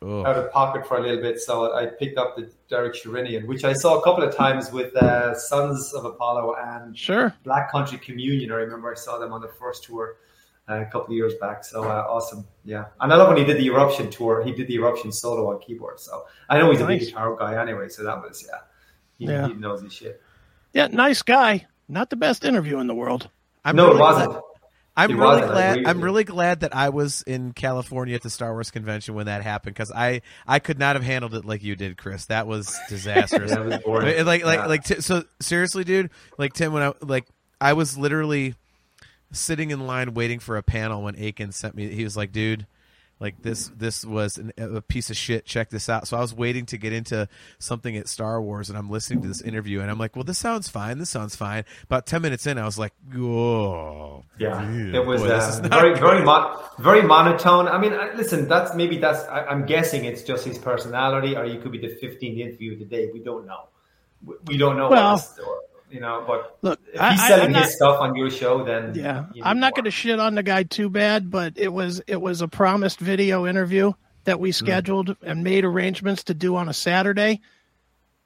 [0.00, 0.24] Oh.
[0.24, 3.64] out of pocket for a little bit, so I picked up the Derek Sherinian, which
[3.64, 7.34] I saw a couple of times with uh, Sons of Apollo and sure.
[7.42, 8.52] Black Country Communion.
[8.52, 10.18] I remember I saw them on the first tour
[10.68, 11.64] a couple of years back.
[11.64, 12.86] So uh, awesome, yeah.
[13.00, 14.42] And I love when he did the Eruption tour.
[14.42, 15.98] He did the Eruption solo on keyboard.
[16.00, 17.88] So I know he's a big guitar guy anyway.
[17.88, 18.58] So that was yeah,
[19.18, 19.48] he, Yeah.
[19.48, 20.20] he knows his shit.
[20.72, 21.66] Yeah, nice guy.
[21.88, 23.30] Not the best interview in the world.
[23.64, 24.30] I'm no, really it wasn't.
[24.32, 24.42] glad-
[24.96, 25.86] I'm It really wasn't, glad.
[25.86, 29.42] I'm really glad that I was in California at the Star Wars convention when that
[29.44, 32.26] happened because I I could not have handled it like you did, Chris.
[32.26, 33.52] That was disastrous.
[33.52, 34.06] It was boring.
[34.26, 34.66] Like- like like Yeah.
[34.66, 36.10] like t- so seriously, dude.
[36.36, 37.26] Like Tim, when I like
[37.60, 38.56] I was literally
[39.32, 41.88] sitting in line waiting for a panel when Akin sent me.
[41.88, 42.66] He was like, dude.
[43.20, 45.44] Like this, this was an, a piece of shit.
[45.44, 46.06] Check this out.
[46.06, 49.26] So I was waiting to get into something at Star Wars, and I'm listening to
[49.26, 50.98] this interview, and I'm like, "Well, this sounds fine.
[50.98, 55.20] This sounds fine." About ten minutes in, I was like, "Oh, Yeah, ew, it was
[55.22, 57.66] boy, uh, very, good." very, mon- very monotone.
[57.66, 59.24] I mean, I, listen, that's maybe that's.
[59.24, 62.78] I, I'm guessing it's just his personality, or you could be the 15th interview of
[62.78, 63.10] the day.
[63.12, 63.68] We don't know.
[64.24, 64.90] We, we don't know.
[64.90, 68.14] Well- what his- or, you know, but Look, if he's I- selling his stuff on
[68.14, 71.54] your show, then Yeah, I'm not going to shit on the guy too bad, but
[71.56, 73.92] it was it was a promised video interview
[74.24, 74.54] that we hmm.
[74.54, 77.40] scheduled and made arrangements to do on a Saturday,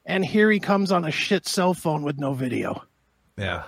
[0.05, 2.83] and here he comes on a shit cell phone with no video.
[3.37, 3.65] Yeah.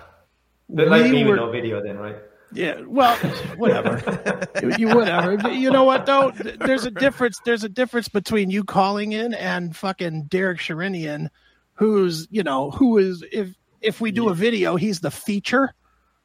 [0.69, 2.15] But like me with no video then, right?
[2.51, 3.15] Yeah, well,
[3.57, 4.01] whatever.
[4.77, 5.37] you whatever.
[5.37, 6.31] But You know what though?
[6.31, 7.39] There's a difference.
[7.43, 11.29] There's a difference between you calling in and fucking Derek Sherinian,
[11.73, 13.49] who's you know who is if
[13.85, 15.73] if we do a video, he's the feature.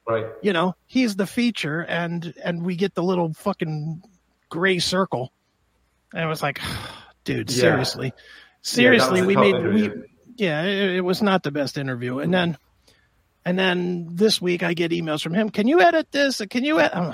[0.07, 0.25] Right.
[0.41, 4.01] You know, he's the feature, and and we get the little fucking
[4.49, 5.31] gray circle.
[6.13, 6.59] And I was like,
[7.23, 7.61] dude, Yeah.
[7.61, 8.13] seriously,
[8.61, 9.91] seriously, we made we
[10.35, 12.19] yeah, it, it was not the best interview.
[12.19, 12.57] And then,
[13.45, 15.49] and then this week I get emails from him.
[15.49, 16.41] Can you edit this?
[16.49, 16.79] Can you?
[16.79, 16.91] Ed-?
[16.93, 17.11] I'm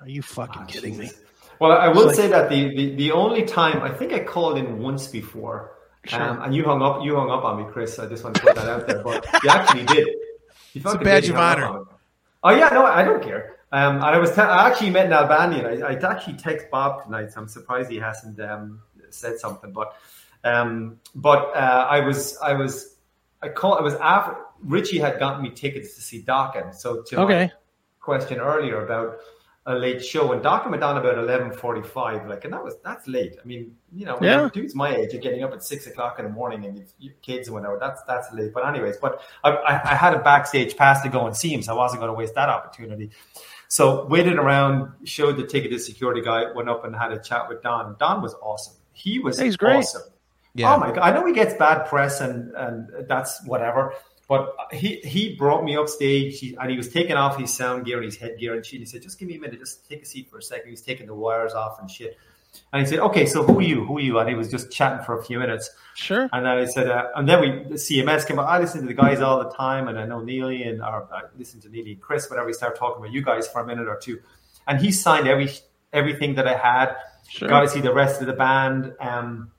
[0.00, 1.10] Are you fucking ah, kidding me?
[1.58, 4.58] Well, I will like- say that the, the, the only time I think I called
[4.58, 5.75] in once before,
[6.08, 6.22] Sure.
[6.22, 7.98] um, and you hung up you hung up on me, Chris.
[7.98, 10.08] I just want to put that out there, but you actually did.
[10.72, 11.84] You a badge of honor.
[12.42, 13.56] Oh yeah, no, I don't care.
[13.72, 15.84] Um, and I was te- I actually met in Albania.
[15.84, 18.80] I, I actually text Bob tonight, so I'm surprised he hasn't um,
[19.10, 19.72] said something.
[19.72, 19.96] But
[20.44, 22.94] um, but uh, I was I was
[23.42, 23.78] I called.
[23.78, 26.74] I was after Richie had gotten me tickets to see Dokken.
[26.74, 27.52] So to my Okay.
[28.00, 29.18] question earlier about
[29.68, 32.28] a late show, and Dokken went on about eleven forty-five.
[32.28, 33.36] Like, and that was that's late.
[33.42, 34.48] I mean, you know, when Yeah.
[34.52, 37.10] dudes my age, you're getting up at six o'clock in the morning, and you've, you
[37.20, 37.76] kids and whatever.
[37.78, 38.52] That's that's late.
[38.54, 41.62] But anyways, but I, I, I had a backstage pass to go and see him,
[41.62, 43.10] so I wasn't going to waste that opportunity.
[43.68, 47.18] So waited around, showed the ticket to the security guy, went up and had a
[47.18, 47.86] chat with Don.
[47.86, 48.76] And Don was awesome.
[48.92, 49.78] He was He's great.
[49.78, 50.02] awesome.
[50.54, 50.74] Yeah.
[50.74, 51.00] Oh my god!
[51.00, 53.92] I know he gets bad press and and that's whatever.
[54.28, 57.98] But he he brought me up stage and he was taking off his sound gear
[57.98, 58.80] and his headgear and shit.
[58.80, 60.66] He said, "Just give me a minute, just take a seat for a second.
[60.66, 62.18] He was taking the wires off and shit.
[62.72, 63.84] And he said, "Okay, so who are you?
[63.84, 65.70] Who are you?" And he was just chatting for a few minutes.
[65.94, 66.28] Sure.
[66.32, 68.48] And then I said, uh, and then we the CMS came out.
[68.48, 71.22] I listen to the guys all the time, and I know Neely and or I
[71.38, 73.86] listen to Neely and Chris whenever we start talking about you guys for a minute
[73.86, 74.18] or two.
[74.66, 75.50] And he signed every
[75.92, 76.96] everything that I had.
[77.28, 77.48] Sure.
[77.48, 78.94] Got to see the rest of the band.
[78.98, 79.52] Um,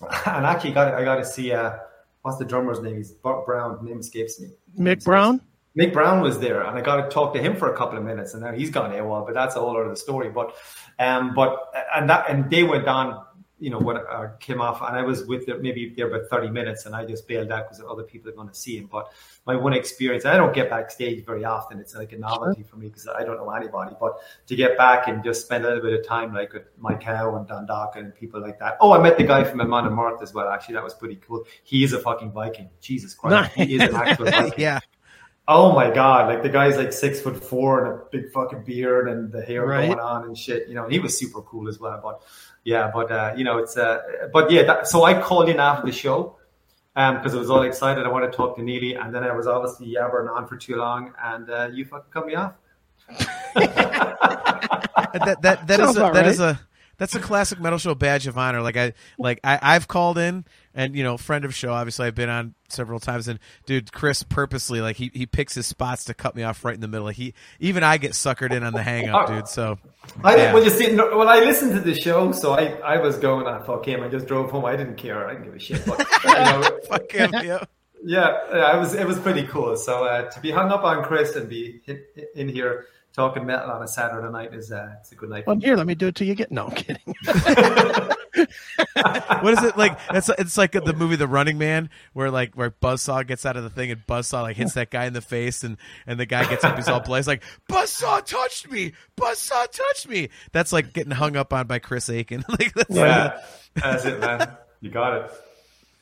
[0.00, 1.78] and actually, got I got to see uh,
[2.22, 2.96] what's the drummer's name?
[2.96, 3.84] He's Bart Brown.
[3.84, 4.48] Name escapes me.
[4.78, 5.40] Mick Brown.
[5.78, 8.04] Mick Brown was there, and I got to talk to him for a couple of
[8.04, 10.28] minutes, and now he's gone AWOL, but that's a whole other story.
[10.28, 10.56] But,
[10.98, 11.56] um, but
[11.94, 13.24] and that and they went on,
[13.60, 16.48] you know, what uh, came off, and I was with them maybe there about thirty
[16.48, 18.86] minutes, and I just bailed out because other people are going to see him.
[18.86, 19.12] But
[19.46, 21.80] my one experience, I don't get backstage very often.
[21.80, 23.96] It's like a novelty for me because I don't know anybody.
[23.98, 27.02] But to get back and just spend a little bit of time, like with Mike
[27.02, 28.76] Howe and Don Dock and people like that.
[28.80, 30.48] Oh, I met the guy from Amon Amarth as well.
[30.48, 31.44] Actually, that was pretty cool.
[31.64, 32.70] He is a fucking Viking.
[32.80, 34.52] Jesus Christ, he is an actual Viking.
[34.58, 34.78] yeah.
[35.50, 36.28] Oh my god!
[36.28, 39.64] Like the guy's like six foot four and a big fucking beard and the hair
[39.66, 39.86] Right.
[39.86, 40.68] going on and shit.
[40.68, 41.98] You know, he was super cool as well.
[42.02, 42.20] But
[42.64, 44.00] yeah, but uh, you know, it's uh,
[44.32, 44.64] but yeah.
[44.64, 46.36] That, so I called in after the show
[46.96, 48.04] um because I was all excited.
[48.04, 50.76] I wanted to talk to Neely, and then I was obviously yabbering on for too
[50.76, 52.54] long, and uh, you fucking cut me off.
[53.54, 56.56] that that that Sounds is a, about that is right.
[56.56, 56.60] a
[56.98, 58.60] that's a classic metal show badge of honor.
[58.60, 60.44] Like I like I I've called in
[60.78, 61.72] and you know friend of show.
[61.72, 65.66] Obviously I've been on several times and dude Chris purposely like he he picks his
[65.66, 67.04] spots to cut me off right in the middle.
[67.06, 69.48] Like he even I get suckered in on the hang up, dude.
[69.48, 69.78] So
[70.22, 70.54] I Yeah.
[70.54, 73.46] well, you see, no, well, I listened to the show, so I, I was going.
[73.46, 74.02] I thought, him.
[74.02, 74.64] I just drove home.
[74.64, 75.28] I didn't care.
[75.28, 75.84] I didn't give a shit.
[75.84, 77.32] But, you know, fuck him.
[77.34, 77.64] Yeah.
[78.02, 79.76] Yeah, yeah, it was it was pretty cool.
[79.76, 82.00] So uh, to be hung up on Chris and be in,
[82.36, 85.46] in here talking metal on a Saturday night is uh, it's a good night.
[85.46, 86.52] Well, here, let me do it till you get.
[86.52, 87.14] No, I'm kidding.
[88.94, 89.98] What is it like?
[90.10, 93.62] It's it's like the movie The Running Man, where like where Buzzsaw gets out of
[93.62, 95.76] the thing and Buzzsaw like hits that guy in the face, and
[96.06, 100.28] and the guy gets up, he's all blazed like Buzzsaw touched me, Buzzsaw touched me.
[100.52, 102.44] That's like getting hung up on by Chris Akin.
[102.48, 103.40] like that's yeah,
[103.74, 104.50] that's it, man.
[104.80, 105.30] You got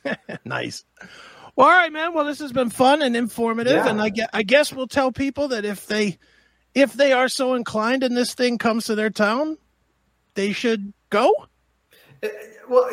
[0.05, 0.39] it.
[0.45, 0.83] nice.
[1.55, 2.13] Well, all right, man.
[2.13, 3.89] Well, this has been fun and informative, Yeah.
[3.89, 6.17] and I guess, I guess we'll tell people that if they
[6.73, 9.57] if they are so inclined and this thing comes to their town,
[10.35, 11.31] they should go.
[12.23, 12.27] Uh,
[12.69, 12.89] well,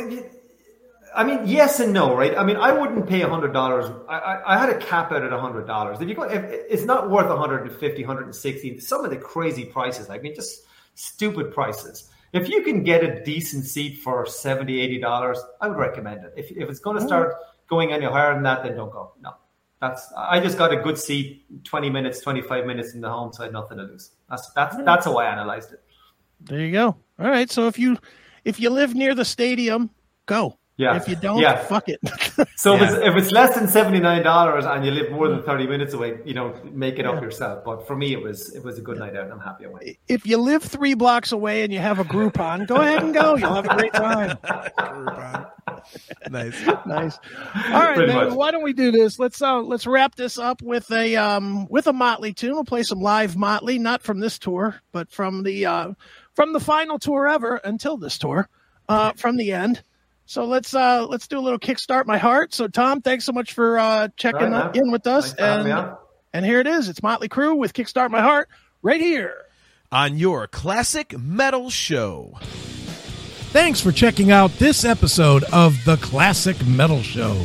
[1.14, 2.36] I mean, yes and no, right?
[2.36, 3.90] I mean, I wouldn't pay a hundred dollars.
[4.08, 6.00] I, I, I had a cap out at a hundred dollars.
[6.00, 8.80] If you go, if, it's not worth 150, 160.
[8.80, 10.62] Some of the crazy prices, I mean, just
[10.94, 12.10] stupid prices.
[12.32, 16.34] If you can get a decent seat for 70 80 dollars, I would recommend it.
[16.36, 17.06] If, if it's going to mm.
[17.06, 17.36] start
[17.68, 19.12] going any higher than that, then don't go.
[19.22, 19.34] No,
[19.80, 20.12] that's.
[20.16, 23.46] I just got a good seat, 20 minutes, 25 minutes in the home, so I
[23.46, 24.10] had nothing to lose.
[24.28, 24.84] That's that's mm.
[24.84, 25.82] that's how I analyzed it.
[26.40, 26.96] There you go.
[27.20, 27.48] All right.
[27.48, 27.98] So if you
[28.44, 29.90] if you live near the stadium,
[30.26, 30.58] go.
[30.76, 30.96] Yeah.
[30.96, 31.56] If you don't, Yeah.
[31.56, 32.00] fuck it.
[32.56, 35.42] So if, it's, if it's less than seventy nine dollars and you live more than
[35.42, 37.64] thirty minutes away, you know, make it up yourself.
[37.64, 39.30] But for me, it was it was a good night out.
[39.30, 39.84] I'm happy I went.
[40.08, 43.36] if you live three blocks away and you have a Groupon, go ahead and go.
[43.36, 44.36] You'll have a great time.
[44.78, 45.46] Groupon.
[46.30, 46.60] nice.
[46.86, 47.18] nice.
[47.54, 48.28] All right, Pretty man.
[48.28, 48.34] much.
[48.36, 49.18] Why don't we do this?
[49.18, 52.54] Let's uh let's wrap this up with a um with a Motley tune.
[52.54, 55.92] We'll play some live Motley, not from this tour, but from the uh
[56.34, 58.48] from the final tour ever until this tour,
[58.88, 59.82] uh from the end.
[60.26, 62.54] So let's uh let's do a little kickstart my heart.
[62.54, 64.84] So Tom, thanks so much for uh checking All right, man.
[64.84, 65.92] in with us Thanks for having me and.
[66.34, 66.88] And here it is.
[66.88, 68.48] It's Motley Crue with Kickstart My Heart
[68.82, 69.34] right here.
[69.92, 72.36] On your classic metal show.
[73.52, 77.40] Thanks for checking out this episode of The Classic Metal Show.